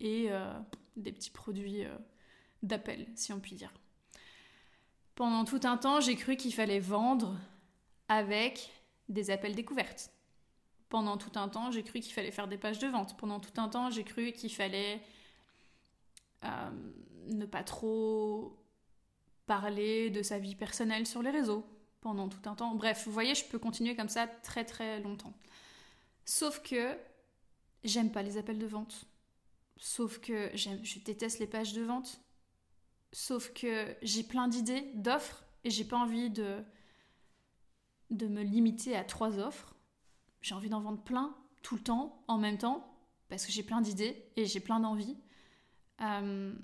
et 0.00 0.26
euh, 0.30 0.52
des 0.96 1.12
petits 1.12 1.30
produits 1.30 1.84
euh, 1.84 1.96
d'appel, 2.62 3.06
si 3.14 3.32
on 3.32 3.40
peut 3.40 3.54
dire. 3.54 3.72
Pendant 5.14 5.44
tout 5.44 5.60
un 5.64 5.76
temps, 5.76 6.00
j'ai 6.00 6.16
cru 6.16 6.36
qu'il 6.36 6.52
fallait 6.52 6.80
vendre 6.80 7.38
avec 8.08 8.70
des 9.08 9.30
appels 9.30 9.54
découvertes. 9.54 10.10
Pendant 10.88 11.16
tout 11.16 11.38
un 11.38 11.48
temps, 11.48 11.70
j'ai 11.70 11.82
cru 11.82 12.00
qu'il 12.00 12.12
fallait 12.12 12.30
faire 12.30 12.48
des 12.48 12.58
pages 12.58 12.78
de 12.78 12.86
vente. 12.86 13.16
Pendant 13.16 13.40
tout 13.40 13.60
un 13.60 13.68
temps, 13.68 13.90
j'ai 13.90 14.04
cru 14.04 14.32
qu'il 14.32 14.52
fallait 14.52 15.00
euh, 16.44 16.70
ne 17.28 17.46
pas 17.46 17.62
trop 17.62 18.56
parler 19.46 20.10
de 20.10 20.22
sa 20.22 20.38
vie 20.38 20.54
personnelle 20.54 21.06
sur 21.06 21.22
les 21.22 21.30
réseaux 21.30 21.66
pendant 22.00 22.28
tout 22.28 22.48
un 22.48 22.54
temps. 22.54 22.74
Bref, 22.74 23.04
vous 23.06 23.12
voyez, 23.12 23.34
je 23.34 23.44
peux 23.44 23.58
continuer 23.58 23.96
comme 23.96 24.08
ça 24.08 24.26
très 24.26 24.64
très 24.64 25.00
longtemps. 25.00 25.32
Sauf 26.24 26.62
que 26.62 26.96
j'aime 27.84 28.10
pas 28.10 28.22
les 28.22 28.38
appels 28.38 28.58
de 28.58 28.66
vente. 28.66 29.06
Sauf 29.76 30.18
que 30.18 30.50
je 30.54 30.98
déteste 31.00 31.38
les 31.38 31.46
pages 31.46 31.72
de 31.72 31.82
vente. 31.82 32.20
Sauf 33.12 33.52
que 33.52 33.94
j'ai 34.02 34.24
plein 34.24 34.48
d'idées, 34.48 34.90
d'offres, 34.94 35.44
et 35.62 35.70
j'ai 35.70 35.84
pas 35.84 35.96
envie 35.96 36.30
de, 36.30 36.62
de 38.10 38.26
me 38.26 38.42
limiter 38.42 38.96
à 38.96 39.04
trois 39.04 39.38
offres. 39.38 39.74
J'ai 40.42 40.54
envie 40.54 40.68
d'en 40.68 40.80
vendre 40.80 41.02
plein, 41.02 41.34
tout 41.62 41.76
le 41.76 41.82
temps, 41.82 42.22
en 42.28 42.38
même 42.38 42.58
temps, 42.58 42.94
parce 43.28 43.46
que 43.46 43.52
j'ai 43.52 43.62
plein 43.62 43.80
d'idées 43.80 44.30
et 44.36 44.46
j'ai 44.46 44.60
plein 44.60 44.80
d'envies. 44.80 45.16
Euh, 46.00 46.54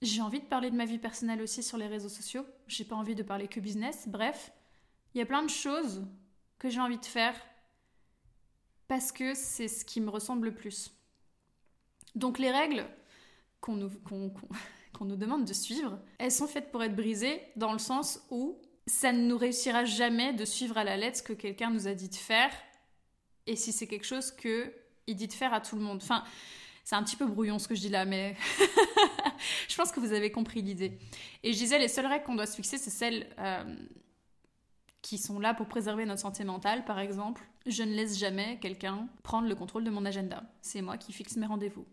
j'ai 0.00 0.22
envie 0.22 0.40
de 0.40 0.46
parler 0.46 0.70
de 0.70 0.76
ma 0.76 0.84
vie 0.84 0.98
personnelle 0.98 1.42
aussi 1.42 1.62
sur 1.62 1.76
les 1.76 1.86
réseaux 1.86 2.08
sociaux. 2.08 2.46
J'ai 2.68 2.84
pas 2.84 2.96
envie 2.96 3.14
de 3.14 3.22
parler 3.22 3.48
que 3.48 3.60
business. 3.60 4.08
Bref, 4.08 4.52
il 5.14 5.18
y 5.18 5.20
a 5.20 5.26
plein 5.26 5.42
de 5.42 5.50
choses 5.50 6.06
que 6.58 6.70
j'ai 6.70 6.80
envie 6.80 6.98
de 6.98 7.06
faire 7.06 7.34
parce 8.88 9.12
que 9.12 9.34
c'est 9.34 9.68
ce 9.68 9.84
qui 9.84 10.00
me 10.00 10.10
ressemble 10.10 10.46
le 10.46 10.54
plus. 10.54 10.90
Donc 12.14 12.38
les 12.38 12.50
règles 12.50 12.86
qu'on 13.60 13.76
nous, 13.76 15.16
demande 15.16 15.44
de 15.44 15.52
suivre, 15.52 15.98
elles 16.18 16.32
sont 16.32 16.46
faites 16.46 16.70
pour 16.70 16.82
être 16.82 16.96
brisées 16.96 17.40
dans 17.56 17.72
le 17.72 17.78
sens 17.78 18.20
où 18.30 18.58
ça 18.86 19.12
ne 19.12 19.26
nous 19.26 19.36
réussira 19.36 19.84
jamais 19.84 20.32
de 20.32 20.44
suivre 20.44 20.78
à 20.78 20.84
la 20.84 20.96
lettre 20.96 21.18
ce 21.18 21.22
que 21.22 21.34
quelqu'un 21.34 21.70
nous 21.70 21.86
a 21.86 21.94
dit 21.94 22.08
de 22.08 22.14
faire 22.14 22.50
et 23.46 23.56
si 23.56 23.72
c'est 23.72 23.86
quelque 23.86 24.06
chose 24.06 24.30
que 24.30 24.72
il 25.06 25.16
dit 25.16 25.26
de 25.26 25.32
faire 25.32 25.52
à 25.54 25.60
tout 25.60 25.76
le 25.76 25.82
monde. 25.82 26.00
Enfin, 26.02 26.22
c'est 26.84 26.94
un 26.94 27.02
petit 27.02 27.16
peu 27.16 27.26
brouillon 27.26 27.58
ce 27.58 27.68
que 27.68 27.74
je 27.74 27.80
dis 27.80 27.88
là, 27.88 28.04
mais 28.04 28.36
je 29.68 29.76
pense 29.76 29.90
que 29.90 30.00
vous 30.00 30.12
avez 30.12 30.30
compris 30.30 30.62
l'idée. 30.62 30.98
Et 31.42 31.52
je 31.52 31.58
disais, 31.58 31.78
les 31.78 31.88
seules 31.88 32.06
règles 32.06 32.24
qu'on 32.24 32.34
doit 32.34 32.46
se 32.46 32.56
fixer, 32.56 32.78
c'est 32.78 32.90
celles 32.90 33.26
euh, 33.38 33.64
qui 35.08 35.16
sont 35.16 35.40
là 35.40 35.54
pour 35.54 35.68
préserver 35.68 36.04
notre 36.04 36.20
santé 36.20 36.44
mentale, 36.44 36.84
par 36.84 36.98
exemple. 36.98 37.42
Je 37.64 37.82
ne 37.82 37.94
laisse 37.94 38.18
jamais 38.18 38.58
quelqu'un 38.60 39.08
prendre 39.22 39.48
le 39.48 39.54
contrôle 39.54 39.82
de 39.82 39.88
mon 39.88 40.04
agenda. 40.04 40.42
C'est 40.60 40.82
moi 40.82 40.98
qui 40.98 41.14
fixe 41.14 41.38
mes 41.38 41.46
rendez-vous. 41.46 41.86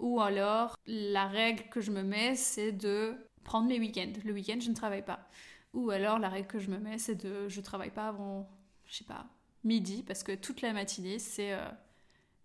Ou 0.00 0.20
alors, 0.20 0.76
la 0.84 1.28
règle 1.28 1.62
que 1.70 1.80
je 1.80 1.92
me 1.92 2.02
mets, 2.02 2.34
c'est 2.34 2.72
de 2.72 3.14
prendre 3.44 3.68
mes 3.68 3.78
week-ends. 3.78 4.14
Le 4.24 4.32
week-end, 4.32 4.58
je 4.60 4.68
ne 4.68 4.74
travaille 4.74 5.04
pas. 5.04 5.28
Ou 5.74 5.92
alors, 5.92 6.18
la 6.18 6.28
règle 6.28 6.48
que 6.48 6.58
je 6.58 6.70
me 6.70 6.78
mets, 6.78 6.98
c'est 6.98 7.14
de 7.14 7.48
je 7.48 7.60
travaille 7.60 7.92
pas 7.92 8.08
avant, 8.08 8.50
je 8.84 8.96
sais 8.96 9.04
pas, 9.04 9.26
midi, 9.62 10.02
parce 10.02 10.24
que 10.24 10.34
toute 10.34 10.60
la 10.60 10.72
matinée, 10.72 11.20
c'est 11.20 11.52
euh, 11.52 11.70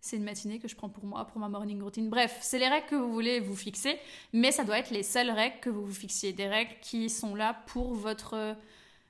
c'est 0.02 0.18
une 0.18 0.24
matinée 0.24 0.60
que 0.60 0.68
je 0.68 0.76
prends 0.76 0.90
pour 0.90 1.06
moi, 1.06 1.26
pour 1.26 1.40
ma 1.40 1.50
morning 1.50 1.82
routine. 1.82 2.12
Bref, 2.12 2.38
c'est 2.42 2.60
les 2.60 2.68
règles 2.68 2.86
que 2.86 2.96
vous 2.96 3.12
voulez 3.12 3.40
vous 3.40 3.56
fixer, 3.56 3.98
mais 4.34 4.52
ça 4.52 4.64
doit 4.64 4.78
être 4.78 4.92
les 4.92 5.02
seules 5.02 5.32
règles 5.32 5.60
que 5.62 5.72
vous 5.72 5.84
vous 5.84 5.94
fixiez. 5.94 6.32
Des 6.32 6.48
règles 6.48 6.76
qui 6.80 7.10
sont 7.10 7.34
là 7.34 7.56
pour 7.66 7.96
votre 7.96 8.56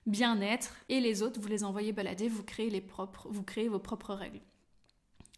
bien-être 0.05 0.75
et 0.89 0.99
les 0.99 1.21
autres, 1.21 1.39
vous 1.39 1.47
les 1.47 1.63
envoyez 1.63 1.91
balader, 1.91 2.27
vous 2.27 2.43
créez, 2.43 2.69
les 2.69 2.81
propres, 2.81 3.27
vous 3.29 3.43
créez 3.43 3.67
vos 3.67 3.79
propres 3.79 4.13
règles. 4.13 4.41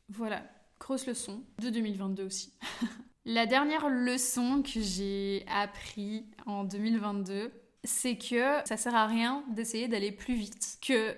Voilà, 0.09 0.43
grosse 0.79 1.05
leçon 1.05 1.43
de 1.59 1.69
2022 1.69 2.23
aussi. 2.23 2.53
La 3.25 3.45
dernière 3.45 3.89
leçon 3.89 4.63
que 4.63 4.79
j'ai 4.79 5.43
appris 5.49 6.25
en 6.45 6.63
2022, 6.63 7.51
c'est 7.83 8.17
que 8.17 8.61
ça 8.65 8.77
sert 8.77 8.95
à 8.95 9.05
rien 9.05 9.43
d'essayer 9.49 9.89
d'aller 9.89 10.13
plus 10.13 10.35
vite 10.35 10.77
que 10.81 11.13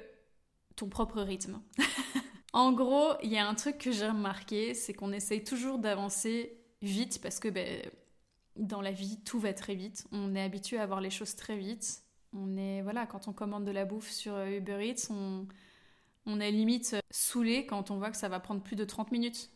ton 0.76 0.90
propre 0.90 1.22
rythme. 1.22 1.62
En 2.52 2.72
gros, 2.72 3.14
il 3.22 3.30
y 3.30 3.38
a 3.38 3.48
un 3.48 3.54
truc 3.54 3.78
que 3.78 3.92
j'ai 3.92 4.08
remarqué, 4.08 4.74
c'est 4.74 4.94
qu'on 4.94 5.12
essaye 5.12 5.44
toujours 5.44 5.78
d'avancer 5.78 6.58
vite 6.82 7.22
parce 7.22 7.40
que 7.40 7.48
ben, 7.48 7.82
dans 8.56 8.82
la 8.82 8.92
vie, 8.92 9.20
tout 9.24 9.40
va 9.40 9.54
très 9.54 9.76
vite. 9.76 10.08
On 10.12 10.36
est 10.36 10.42
habitué 10.42 10.80
à 10.80 10.86
voir 10.86 11.00
les 11.00 11.12
choses 11.12 11.36
très 11.36 11.58
vite. 11.58 12.02
On 12.34 12.58
est, 12.58 12.82
voilà, 12.82 13.06
quand 13.06 13.28
on 13.28 13.34
commande 13.34 13.66
de 13.66 13.72
la 13.72 13.86
bouffe 13.86 14.10
sur 14.10 14.36
euh, 14.36 14.58
Uber 14.58 14.88
Eats, 14.88 15.08
on, 15.10 15.48
on 16.26 16.40
est 16.40 16.52
limite 16.52 16.96
saoulé 17.10 17.66
quand 17.66 17.92
on 17.92 17.98
voit 17.98 18.12
que 18.12 18.18
ça 18.18 18.30
va 18.30 18.40
prendre 18.40 18.62
plus 18.62 18.76
de 18.76 18.86
30 18.86 19.12
minutes. 19.12 19.50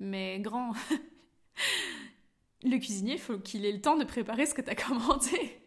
Mais 0.00 0.40
grand, 0.40 0.72
le 2.64 2.76
cuisinier, 2.78 3.14
il 3.14 3.20
faut 3.20 3.38
qu'il 3.38 3.64
ait 3.64 3.72
le 3.72 3.80
temps 3.80 3.96
de 3.96 4.04
préparer 4.04 4.46
ce 4.46 4.54
que 4.54 4.62
tu 4.62 4.70
as 4.70 4.74
commandé. 4.86 5.60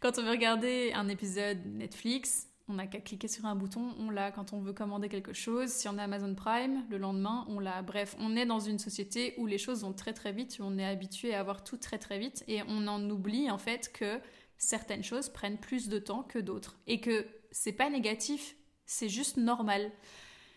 Quand 0.00 0.18
on 0.18 0.22
veut 0.22 0.30
regarder 0.30 0.92
un 0.94 1.08
épisode 1.08 1.58
Netflix, 1.66 2.48
on 2.68 2.74
n'a 2.74 2.86
qu'à 2.86 3.00
cliquer 3.00 3.28
sur 3.28 3.46
un 3.46 3.54
bouton, 3.54 3.94
on 3.98 4.10
l'a 4.10 4.32
quand 4.32 4.52
on 4.52 4.60
veut 4.60 4.72
commander 4.72 5.08
quelque 5.08 5.32
chose. 5.32 5.70
Si 5.70 5.88
on 5.88 5.98
a 5.98 6.02
Amazon 6.02 6.34
Prime, 6.34 6.84
le 6.90 6.98
lendemain, 6.98 7.46
on 7.48 7.60
l'a. 7.60 7.82
Bref, 7.82 8.16
on 8.18 8.36
est 8.36 8.46
dans 8.46 8.58
une 8.58 8.78
société 8.78 9.34
où 9.38 9.46
les 9.46 9.58
choses 9.58 9.82
vont 9.82 9.92
très 9.92 10.12
très 10.12 10.32
vite, 10.32 10.58
où 10.58 10.64
on 10.64 10.76
est 10.76 10.84
habitué 10.84 11.32
à 11.34 11.40
avoir 11.40 11.62
tout 11.62 11.76
très 11.76 11.98
très 11.98 12.18
vite 12.18 12.44
et 12.48 12.62
on 12.66 12.88
en 12.88 13.08
oublie 13.08 13.50
en 13.50 13.58
fait 13.58 13.92
que 13.92 14.18
certaines 14.58 15.04
choses 15.04 15.28
prennent 15.28 15.58
plus 15.58 15.88
de 15.88 15.98
temps 15.98 16.22
que 16.22 16.38
d'autres 16.38 16.78
et 16.86 17.00
que 17.00 17.26
c'est 17.50 17.72
pas 17.72 17.90
négatif, 17.90 18.56
c'est 18.84 19.08
juste 19.08 19.36
normal. 19.36 19.90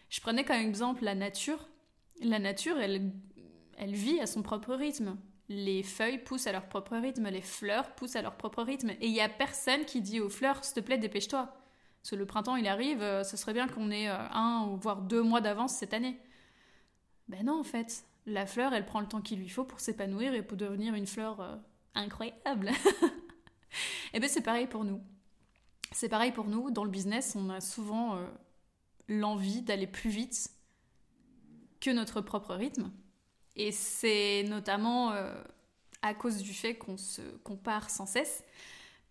Je 0.09 0.21
prenais 0.21 0.43
comme 0.43 0.57
exemple 0.57 1.03
la 1.03 1.15
nature. 1.15 1.69
La 2.21 2.39
nature, 2.39 2.77
elle, 2.79 3.11
elle 3.77 3.93
vit 3.93 4.19
à 4.19 4.27
son 4.27 4.41
propre 4.41 4.73
rythme. 4.73 5.17
Les 5.47 5.81
feuilles 5.81 6.19
poussent 6.19 6.47
à 6.47 6.51
leur 6.51 6.67
propre 6.67 6.95
rythme, 6.95 7.27
les 7.29 7.41
fleurs 7.41 7.95
poussent 7.95 8.15
à 8.15 8.21
leur 8.21 8.37
propre 8.37 8.61
rythme. 8.61 8.91
Et 9.01 9.07
il 9.07 9.13
n'y 9.13 9.21
a 9.21 9.29
personne 9.29 9.85
qui 9.85 10.01
dit 10.01 10.19
aux 10.19 10.29
fleurs, 10.29 10.63
s'il 10.63 10.75
te 10.75 10.79
plaît, 10.79 10.97
dépêche-toi. 10.97 11.51
Parce 12.01 12.11
que 12.11 12.15
le 12.15 12.25
printemps, 12.25 12.55
il 12.55 12.67
arrive, 12.67 13.01
euh, 13.01 13.23
ce 13.23 13.35
serait 13.35 13.53
bien 13.53 13.67
qu'on 13.67 13.91
ait 13.91 14.09
euh, 14.09 14.17
un 14.31 14.67
ou 14.67 14.77
voire 14.77 15.01
deux 15.01 15.23
mois 15.23 15.41
d'avance 15.41 15.73
cette 15.73 15.93
année. 15.93 16.19
Ben 17.27 17.45
non, 17.45 17.59
en 17.59 17.63
fait. 17.63 18.05
La 18.25 18.45
fleur, 18.45 18.73
elle 18.73 18.85
prend 18.85 18.99
le 18.99 19.07
temps 19.07 19.21
qu'il 19.21 19.39
lui 19.39 19.49
faut 19.49 19.63
pour 19.63 19.79
s'épanouir 19.79 20.33
et 20.33 20.43
pour 20.43 20.55
devenir 20.57 20.93
une 20.93 21.07
fleur 21.07 21.41
euh, 21.41 21.55
incroyable. 21.95 22.69
et 24.11 24.17
eh 24.17 24.19
ben 24.19 24.29
c'est 24.29 24.41
pareil 24.41 24.67
pour 24.67 24.83
nous. 24.83 25.01
C'est 25.91 26.09
pareil 26.09 26.31
pour 26.31 26.45
nous. 26.45 26.71
Dans 26.71 26.83
le 26.83 26.89
business, 26.89 27.35
on 27.35 27.49
a 27.49 27.61
souvent 27.61 28.19
l'envie 29.07 29.61
d'aller 29.61 29.87
plus 29.87 30.09
vite 30.09 30.51
que 31.79 31.89
notre 31.89 32.21
propre 32.21 32.55
rythme. 32.55 32.91
Et 33.55 33.71
c'est 33.71 34.43
notamment 34.47 35.13
à 36.01 36.13
cause 36.13 36.37
du 36.37 36.53
fait 36.53 36.75
qu'on 36.75 36.97
se 36.97 37.21
compare 37.43 37.89
sans 37.89 38.05
cesse 38.05 38.43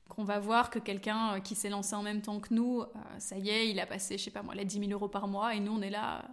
qu'on 0.09 0.25
va 0.25 0.39
voir 0.39 0.71
que 0.71 0.79
quelqu'un 0.79 1.35
euh, 1.35 1.41
qui 1.41 1.55
s'est 1.55 1.69
lancé 1.69 1.95
en 1.95 2.03
même 2.03 2.23
temps 2.23 2.41
que 2.41 2.53
nous, 2.53 2.81
euh, 2.81 2.87
ça 3.19 3.39
y 3.39 3.51
est, 3.51 3.71
il 3.71 3.79
a 3.79 3.87
passé, 3.87 4.19
je 4.19 4.25
sais 4.25 4.31
pas 4.31 4.43
moi, 4.43 4.55
les 4.55 4.65
10 4.65 4.81
000 4.81 4.91
euros 4.93 5.09
par 5.09 5.29
mois, 5.29 5.55
et 5.55 5.61
nous, 5.61 5.73
on 5.73 5.83
est 5.83 5.91
là 5.91 6.25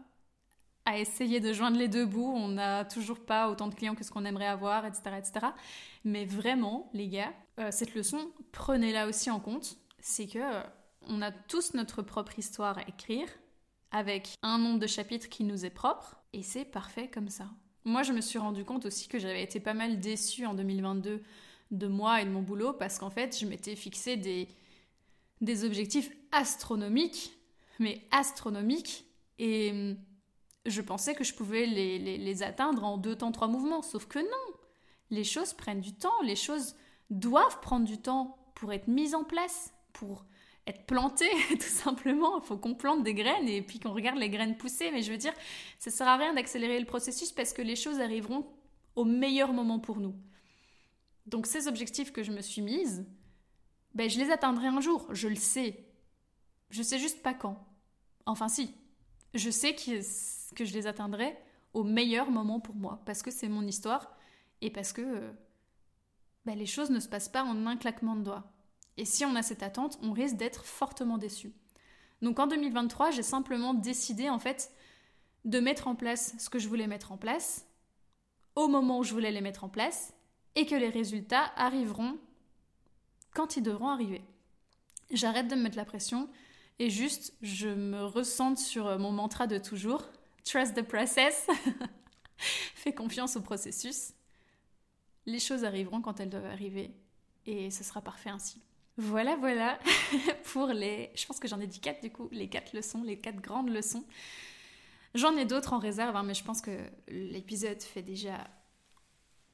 à 0.85 0.97
essayer 0.99 1.39
de 1.39 1.51
joindre 1.51 1.77
les 1.77 1.87
deux 1.87 2.05
bouts. 2.05 2.31
On 2.35 2.47
n'a 2.47 2.85
toujours 2.85 3.19
pas 3.19 3.49
autant 3.49 3.67
de 3.67 3.75
clients 3.75 3.95
que 3.95 4.03
ce 4.03 4.11
qu'on 4.11 4.23
aimerait 4.23 4.47
avoir, 4.47 4.85
etc., 4.85 5.15
etc. 5.17 5.47
Mais 6.03 6.25
vraiment, 6.25 6.89
les 6.93 7.07
gars, 7.07 7.33
euh, 7.59 7.69
cette 7.71 7.95
leçon, 7.95 8.31
prenez-la 8.51 9.07
aussi 9.07 9.29
en 9.29 9.39
compte. 9.39 9.77
C'est 9.99 10.27
que 10.27 10.39
on 11.07 11.21
a 11.21 11.31
tous 11.31 11.73
notre 11.73 12.01
propre 12.01 12.37
histoire 12.39 12.77
à 12.79 12.87
écrire, 12.87 13.27
avec 13.91 14.35
un 14.41 14.57
nombre 14.57 14.79
de 14.79 14.87
chapitres 14.87 15.29
qui 15.29 15.43
nous 15.43 15.65
est 15.65 15.69
propre, 15.69 16.17
et 16.33 16.43
c'est 16.43 16.65
parfait 16.65 17.09
comme 17.09 17.29
ça. 17.29 17.49
Moi, 17.85 18.03
je 18.03 18.13
me 18.13 18.21
suis 18.21 18.39
rendu 18.39 18.65
compte 18.65 18.85
aussi 18.85 19.07
que 19.07 19.19
j'avais 19.19 19.43
été 19.43 19.59
pas 19.59 19.75
mal 19.75 19.99
déçue 19.99 20.45
en 20.45 20.55
2022 20.55 21.23
de 21.71 21.87
moi 21.87 22.21
et 22.21 22.25
de 22.25 22.29
mon 22.29 22.41
boulot 22.41 22.73
parce 22.73 22.97
qu'en 22.97 23.09
fait, 23.09 23.37
je 23.39 23.45
m'étais 23.45 23.75
fixé 23.75 24.17
des, 24.17 24.47
des 25.41 25.63
objectifs 25.63 26.11
astronomiques, 26.31 27.31
mais 27.79 28.01
astronomiques, 28.11 29.05
et 29.37 29.71
hum, 29.71 29.97
je 30.65 30.81
pensais 30.81 31.13
que 31.13 31.23
je 31.23 31.33
pouvais 31.33 31.65
les, 31.67 32.17
les 32.17 32.43
atteindre 32.43 32.83
en 32.83 32.97
deux 32.97 33.15
temps, 33.15 33.31
trois 33.31 33.47
mouvements, 33.47 33.81
sauf 33.81 34.07
que 34.07 34.19
non. 34.19 34.57
Les 35.11 35.23
choses 35.23 35.53
prennent 35.53 35.81
du 35.81 35.93
temps, 35.93 36.21
les 36.23 36.35
choses 36.35 36.75
doivent 37.09 37.59
prendre 37.61 37.85
du 37.85 37.97
temps 37.97 38.37
pour 38.55 38.73
être 38.73 38.87
mises 38.87 39.15
en 39.15 39.23
place, 39.23 39.73
pour 39.93 40.25
être 40.67 40.85
planté, 40.85 41.25
tout 41.49 41.61
simplement. 41.61 42.39
Il 42.39 42.45
faut 42.45 42.57
qu'on 42.57 42.75
plante 42.75 43.03
des 43.03 43.13
graines 43.13 43.47
et 43.47 43.61
puis 43.61 43.79
qu'on 43.79 43.93
regarde 43.93 44.17
les 44.17 44.29
graines 44.29 44.57
pousser. 44.57 44.91
Mais 44.91 45.01
je 45.01 45.11
veux 45.11 45.17
dire, 45.17 45.33
ça 45.79 45.91
sert 45.91 46.07
à 46.07 46.17
rien 46.17 46.33
d'accélérer 46.33 46.79
le 46.79 46.85
processus 46.85 47.31
parce 47.31 47.53
que 47.53 47.61
les 47.61 47.75
choses 47.75 47.99
arriveront 47.99 48.45
au 48.95 49.05
meilleur 49.05 49.53
moment 49.53 49.79
pour 49.79 49.97
nous. 49.97 50.15
Donc 51.25 51.47
ces 51.47 51.67
objectifs 51.67 52.11
que 52.11 52.23
je 52.23 52.31
me 52.31 52.41
suis 52.41 52.61
mise, 52.61 53.05
ben, 53.93 54.09
je 54.09 54.19
les 54.19 54.31
atteindrai 54.31 54.67
un 54.67 54.81
jour, 54.81 55.07
je 55.11 55.27
le 55.27 55.35
sais. 55.35 55.85
Je 56.69 56.83
sais 56.83 56.99
juste 56.99 57.21
pas 57.21 57.33
quand. 57.33 57.67
Enfin 58.25 58.47
si, 58.47 58.73
je 59.33 59.49
sais 59.49 59.75
que, 59.75 60.01
que 60.55 60.65
je 60.65 60.73
les 60.73 60.87
atteindrai 60.87 61.37
au 61.73 61.83
meilleur 61.83 62.31
moment 62.31 62.59
pour 62.59 62.75
moi, 62.75 63.01
parce 63.05 63.21
que 63.21 63.31
c'est 63.31 63.49
mon 63.49 63.65
histoire 63.67 64.15
et 64.61 64.71
parce 64.71 64.93
que 64.93 65.31
ben, 66.45 66.57
les 66.57 66.65
choses 66.65 66.89
ne 66.89 66.99
se 66.99 67.07
passent 67.07 67.29
pas 67.29 67.43
en 67.43 67.65
un 67.65 67.77
claquement 67.77 68.15
de 68.15 68.23
doigts. 68.23 68.51
Et 68.97 69.05
si 69.05 69.25
on 69.25 69.35
a 69.35 69.43
cette 69.43 69.63
attente, 69.63 69.99
on 70.01 70.11
risque 70.11 70.37
d'être 70.37 70.65
fortement 70.65 71.17
déçu. 71.17 71.53
Donc 72.21 72.39
en 72.39 72.47
2023, 72.47 73.11
j'ai 73.11 73.23
simplement 73.23 73.73
décidé 73.73 74.29
en 74.29 74.39
fait 74.39 74.71
de 75.43 75.59
mettre 75.59 75.87
en 75.87 75.95
place 75.95 76.33
ce 76.39 76.49
que 76.49 76.59
je 76.59 76.67
voulais 76.67 76.87
mettre 76.87 77.11
en 77.11 77.17
place 77.17 77.67
au 78.55 78.67
moment 78.67 78.99
où 78.99 79.03
je 79.03 79.13
voulais 79.13 79.31
les 79.31 79.41
mettre 79.41 79.63
en 79.63 79.69
place 79.69 80.13
et 80.55 80.65
que 80.65 80.75
les 80.75 80.89
résultats 80.89 81.51
arriveront 81.55 82.17
quand 83.33 83.57
ils 83.57 83.63
devront 83.63 83.89
arriver. 83.89 84.23
J'arrête 85.11 85.47
de 85.47 85.55
me 85.55 85.63
mettre 85.63 85.77
la 85.77 85.85
pression 85.85 86.29
et 86.79 86.89
juste 86.89 87.33
je 87.41 87.67
me 87.67 88.05
ressente 88.05 88.57
sur 88.57 88.97
mon 88.97 89.11
mantra 89.11 89.45
de 89.45 89.57
toujours 89.57 90.03
trust 90.45 90.73
the 90.75 90.81
process. 90.81 91.47
Fais 92.37 92.93
confiance 92.93 93.35
au 93.35 93.41
processus. 93.41 94.14
Les 95.25 95.39
choses 95.39 95.63
arriveront 95.63 96.01
quand 96.01 96.19
elles 96.19 96.29
doivent 96.29 96.45
arriver 96.45 96.91
et 97.45 97.71
ce 97.71 97.83
sera 97.83 98.01
parfait 98.01 98.29
ainsi. 98.29 98.61
Voilà, 98.97 99.35
voilà 99.35 99.77
pour 100.53 100.67
les. 100.67 101.11
Je 101.15 101.25
pense 101.25 101.39
que 101.39 101.47
j'en 101.47 101.59
ai 101.59 101.67
dit 101.67 101.79
quatre 101.79 102.01
du 102.01 102.11
coup, 102.11 102.29
les 102.31 102.47
quatre 102.47 102.73
leçons, 102.73 103.03
les 103.03 103.19
quatre 103.19 103.41
grandes 103.41 103.69
leçons. 103.69 104.05
J'en 105.13 105.35
ai 105.35 105.45
d'autres 105.45 105.73
en 105.73 105.79
réserve, 105.79 106.15
hein, 106.15 106.23
mais 106.23 106.33
je 106.33 106.43
pense 106.43 106.61
que 106.61 106.77
l'épisode 107.07 107.81
fait 107.81 108.01
déjà 108.01 108.47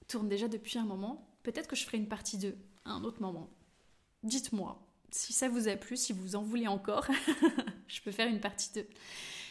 tourne 0.08 0.28
déjà 0.28 0.48
depuis 0.48 0.78
un 0.78 0.86
moment. 0.86 1.28
Peut-être 1.44 1.68
que 1.68 1.76
je 1.76 1.84
ferai 1.84 1.98
une 1.98 2.08
partie 2.08 2.38
2 2.38 2.56
à 2.86 2.92
un 2.92 3.04
autre 3.04 3.22
moment. 3.22 3.50
Dites-moi 4.24 4.88
si 5.12 5.34
ça 5.34 5.50
vous 5.50 5.68
a 5.68 5.76
plu, 5.76 5.98
si 5.98 6.14
vous 6.14 6.36
en 6.36 6.42
voulez 6.42 6.68
encore, 6.68 7.06
je 7.88 8.02
peux 8.02 8.12
faire 8.12 8.28
une 8.28 8.40
partie 8.40 8.72
2. 8.74 8.88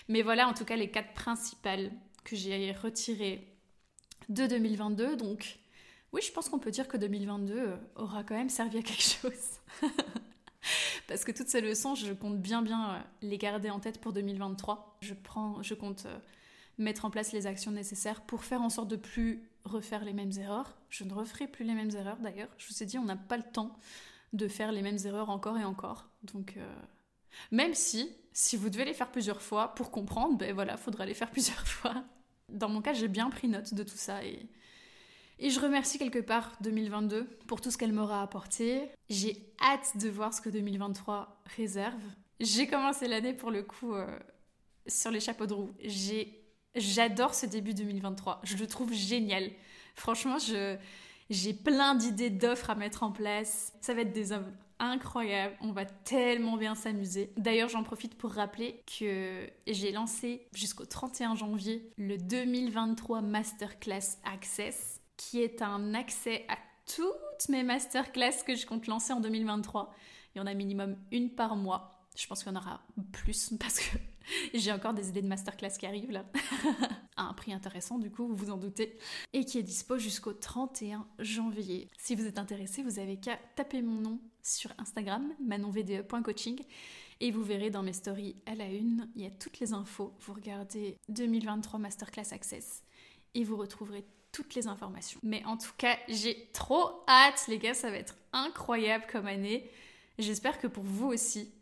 Mais 0.09 0.23
voilà 0.23 0.49
en 0.49 0.55
tout 0.55 0.65
cas 0.65 0.77
les 0.77 0.91
quatre 0.91 1.13
principales 1.13 1.93
que 2.25 2.35
j'ai 2.35 2.73
retirées 2.73 3.47
de 4.29 4.47
2022. 4.47 5.17
Donc 5.17 5.59
oui, 6.13 6.23
je 6.23 6.33
pense 6.33 6.49
qu'on 6.49 6.59
peut 6.59 6.71
dire 6.71 6.89
que 6.89 6.97
2022 6.97 7.55
euh, 7.55 7.77
aura 7.95 8.25
quand 8.25 8.35
même 8.35 8.49
servi 8.49 8.79
à 8.79 8.83
quelque 8.83 9.03
chose. 9.03 9.61
Parce 11.07 11.25
que 11.25 11.33
toutes 11.33 11.49
ces 11.49 11.61
leçons, 11.61 11.95
je 11.95 12.13
compte 12.13 12.41
bien 12.41 12.63
bien 12.63 12.95
euh, 12.95 12.99
les 13.23 13.39
garder 13.39 13.71
en 13.71 13.79
tête 13.79 14.01
pour 14.01 14.13
2023. 14.13 14.99
Je, 15.03 15.15
prends, 15.15 15.63
je 15.63 15.75
compte 15.75 16.07
euh, 16.07 16.19
mettre 16.79 17.05
en 17.05 17.11
place 17.11 17.33
les 17.33 17.47
actions 17.47 17.71
nécessaires 17.71 18.23
pour 18.23 18.45
faire 18.45 18.61
en 18.61 18.71
sorte 18.71 18.89
de 18.89 18.97
plus 18.97 19.49
refaire 19.65 20.05
les 20.05 20.13
mêmes 20.13 20.33
erreurs. 20.37 20.77
Je 20.89 21.05
ne 21.05 21.13
referai 21.13 21.47
plus 21.47 21.65
les 21.65 21.75
mêmes 21.75 21.91
erreurs 21.95 22.19
d'ailleurs. 22.19 22.51
Je 22.59 22.67
vous 22.69 22.83
ai 22.83 22.87
dit, 22.87 22.99
on 22.99 23.05
n'a 23.05 23.17
pas 23.17 23.37
le 23.37 23.45
temps 23.45 23.79
de 24.33 24.49
faire 24.49 24.73
les 24.73 24.83
mêmes 24.83 24.99
erreurs 25.05 25.31
encore 25.31 25.59
et 25.59 25.65
encore. 25.65 26.09
Donc, 26.23 26.57
même 27.51 27.75
si, 27.75 28.11
si 28.33 28.57
vous 28.57 28.71
devez 28.71 28.85
les 28.85 28.95
faire 28.95 29.11
plusieurs 29.11 29.43
fois 29.43 29.75
pour 29.75 29.91
comprendre, 29.91 30.39
ben 30.39 30.55
voilà, 30.55 30.77
faudra 30.77 31.05
les 31.05 31.15
faire 31.15 31.31
plusieurs 31.33 31.67
fois. 31.67 32.05
Dans 32.49 32.69
mon 32.69 32.81
cas, 32.81 32.95
j'ai 32.95 33.09
bien 33.09 33.29
pris 33.29 33.49
note 33.49 33.75
de 33.75 33.83
tout 33.83 33.97
ça 33.97 34.25
et 34.25 34.49
et 35.41 35.51
je 35.51 35.59
remercie 35.59 35.99
quelque 35.99 36.19
part 36.19 36.53
2022 36.61 37.25
pour 37.47 37.61
tout 37.61 37.71
ce 37.71 37.79
qu'elle 37.79 37.93
m'aura 37.93 38.23
apporté. 38.23 38.83
J'ai 39.09 39.37
hâte 39.61 39.97
de 39.97 40.11
voir 40.11 40.35
ce 40.35 40.41
que 40.43 40.51
2023 40.51 41.43
réserve. 41.57 42.03
J'ai 42.41 42.67
commencé 42.67 43.09
l'année 43.09 43.33
pour 43.33 43.51
le 43.51 43.63
coup 43.63 43.95
euh, 43.95 44.07
sur 44.87 45.11
les 45.11 45.21
chapeaux 45.21 45.47
de 45.47 45.55
roue. 45.55 45.73
J'adore 46.77 47.35
ce 47.35 47.47
début 47.47 47.73
2023. 47.73 48.43
Je 48.45 48.57
le 48.57 48.67
trouve 48.67 48.93
génial. 48.93 49.51
Franchement, 49.95 50.37
j'ai 51.31 51.55
plein 51.55 51.95
d'idées 51.95 52.31
d'offres 52.31 52.71
à 52.71 52.75
mettre 52.75 53.03
en 53.03 53.11
place. 53.11 53.73
Ça 53.81 53.95
va 53.95 54.03
être 54.03 54.13
des 54.13 54.33
œuvres 54.33 54.51
incroyables. 54.79 55.57
On 55.63 55.73
va 55.73 55.87
tellement 55.87 56.59
bien 56.59 56.75
s'amuser. 56.75 57.33
D'ailleurs, 57.39 57.71
j'en 57.71 57.83
profite 57.83 58.15
pour 58.17 58.33
rappeler 58.33 58.83
que 58.99 59.49
j'ai 59.67 59.93
lancé 59.93 60.47
jusqu'au 60.53 60.85
31 60.85 61.35
janvier 61.35 61.91
le 61.97 62.19
2023 62.19 63.23
Masterclass 63.23 64.19
Access 64.25 65.00
qui 65.21 65.43
est 65.43 65.61
un 65.61 65.93
accès 65.93 66.47
à 66.49 66.57
toutes 66.87 67.51
mes 67.51 67.63
masterclass 67.63 68.43
que 68.47 68.57
je 68.57 68.65
compte 68.65 68.87
lancer 68.87 69.13
en 69.13 69.21
2023. 69.21 69.95
Il 70.35 70.39
y 70.39 70.41
en 70.41 70.47
a 70.47 70.55
minimum 70.55 70.97
une 71.13 71.29
par 71.31 71.57
mois. 71.57 72.09
Je 72.17 72.27
pense 72.27 72.43
qu'il 72.43 72.51
y 72.51 72.57
en 72.57 72.59
aura 72.59 72.81
plus 73.13 73.53
parce 73.61 73.81
que 73.81 73.99
j'ai 74.55 74.73
encore 74.73 74.95
des 74.95 75.11
idées 75.11 75.21
de 75.21 75.29
masterclass 75.29 75.77
qui 75.79 75.85
arrivent 75.85 76.11
là. 76.11 76.25
à 77.19 77.25
un 77.25 77.35
prix 77.35 77.53
intéressant 77.53 77.99
du 77.99 78.11
coup, 78.11 78.27
vous 78.27 78.35
vous 78.35 78.51
en 78.51 78.57
doutez. 78.57 78.99
Et 79.35 79.45
qui 79.45 79.59
est 79.59 79.63
dispo 79.63 79.99
jusqu'au 79.99 80.33
31 80.33 81.07
janvier. 81.19 81.91
Si 81.99 82.15
vous 82.15 82.25
êtes 82.25 82.39
intéressé, 82.39 82.83
vous 82.83 82.99
avez 82.99 83.19
qu'à 83.19 83.39
taper 83.57 83.83
mon 83.83 84.01
nom 84.01 84.21
sur 84.43 84.73
Instagram, 84.79 85.31
manonvde.coaching. 85.39 86.65
Et 87.21 87.31
vous 87.31 87.45
verrez 87.45 87.69
dans 87.69 87.83
mes 87.83 87.93
stories 87.93 88.37
à 88.47 88.55
la 88.55 88.71
une, 88.71 89.07
il 89.15 89.23
y 89.23 89.27
a 89.27 89.31
toutes 89.31 89.61
les 89.61 89.75
infos. 89.75 90.15
Vous 90.21 90.33
regardez 90.33 90.97
2023 91.11 91.79
Masterclass 91.79 92.33
Access 92.33 92.83
et 93.35 93.45
vous 93.45 93.59
retrouverez 93.59 94.07
toutes 94.33 94.55
les 94.55 94.67
informations. 94.67 95.21
Mais 95.23 95.45
en 95.45 95.57
tout 95.57 95.73
cas, 95.77 95.97
j'ai 96.09 96.49
trop 96.53 97.03
hâte, 97.09 97.45
les 97.49 97.59
gars, 97.59 97.75
ça 97.75 97.91
va 97.91 97.97
être 97.97 98.15
incroyable 98.33 99.05
comme 99.11 99.27
année. 99.27 99.71
J'espère 100.19 100.59
que 100.59 100.67
pour 100.67 100.85
vous 100.85 101.09
aussi. 101.09 101.53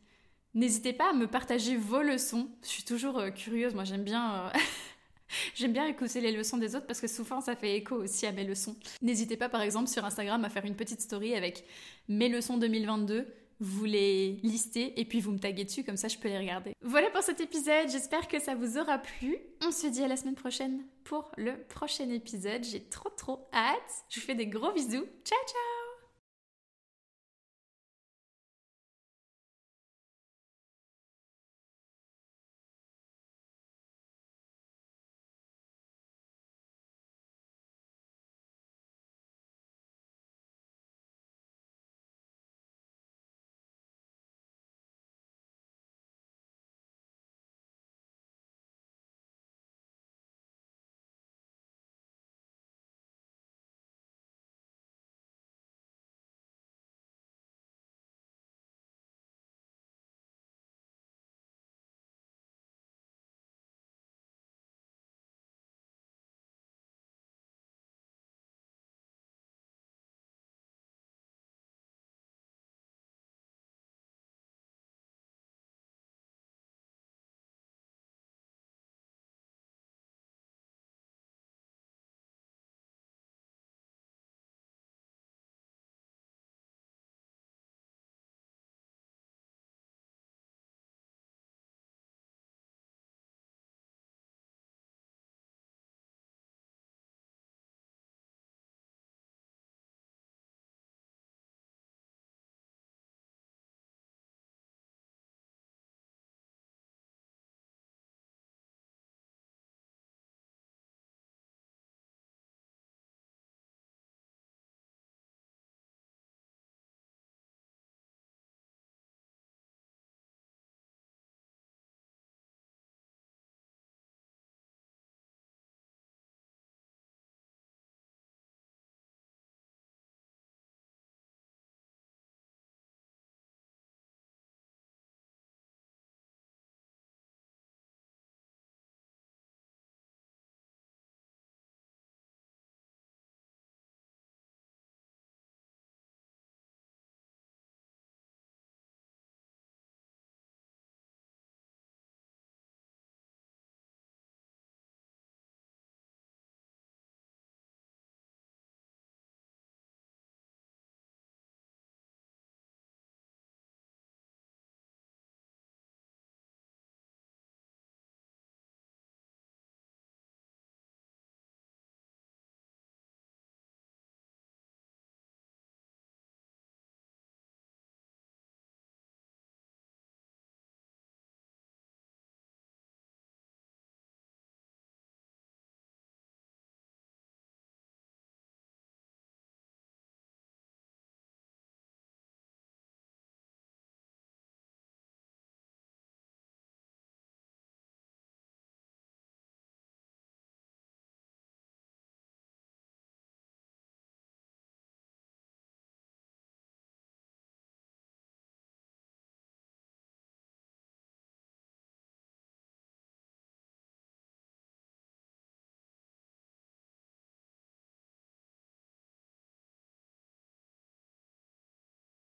N'hésitez 0.54 0.92
pas 0.92 1.10
à 1.10 1.12
me 1.12 1.26
partager 1.26 1.76
vos 1.76 2.02
leçons. 2.02 2.48
Je 2.62 2.68
suis 2.68 2.82
toujours 2.82 3.18
euh, 3.18 3.30
curieuse, 3.30 3.74
moi 3.74 3.84
j'aime 3.84 4.02
bien... 4.02 4.46
Euh, 4.46 4.58
j'aime 5.54 5.72
bien 5.72 5.86
écouter 5.86 6.20
les 6.20 6.32
leçons 6.32 6.56
des 6.56 6.74
autres 6.74 6.86
parce 6.86 7.00
que 7.00 7.06
souvent 7.06 7.40
ça 7.40 7.54
fait 7.54 7.76
écho 7.76 7.96
aussi 7.96 8.26
à 8.26 8.32
mes 8.32 8.44
leçons. 8.44 8.76
N'hésitez 9.02 9.36
pas 9.36 9.48
par 9.48 9.60
exemple 9.60 9.88
sur 9.88 10.04
Instagram 10.04 10.44
à 10.44 10.48
faire 10.48 10.64
une 10.64 10.74
petite 10.74 11.00
story 11.00 11.34
avec 11.34 11.64
mes 12.08 12.28
leçons 12.28 12.56
2022 12.56 13.26
vous 13.60 13.84
les 13.84 14.40
listez 14.42 14.98
et 15.00 15.04
puis 15.04 15.20
vous 15.20 15.32
me 15.32 15.38
taguez 15.38 15.64
dessus, 15.64 15.84
comme 15.84 15.96
ça 15.96 16.08
je 16.08 16.18
peux 16.18 16.28
les 16.28 16.38
regarder. 16.38 16.72
Voilà 16.82 17.10
pour 17.10 17.22
cet 17.22 17.40
épisode, 17.40 17.88
j'espère 17.90 18.28
que 18.28 18.38
ça 18.40 18.54
vous 18.54 18.78
aura 18.78 18.98
plu. 18.98 19.38
On 19.62 19.70
se 19.70 19.86
dit 19.86 20.02
à 20.02 20.08
la 20.08 20.16
semaine 20.16 20.34
prochaine 20.34 20.84
pour 21.04 21.30
le 21.36 21.56
prochain 21.68 22.08
épisode. 22.10 22.64
J'ai 22.64 22.84
trop 22.84 23.10
trop 23.10 23.48
hâte. 23.52 24.04
Je 24.08 24.20
vous 24.20 24.26
fais 24.26 24.34
des 24.34 24.46
gros 24.46 24.72
bisous. 24.72 25.06
Ciao 25.24 25.38
ciao 25.46 25.77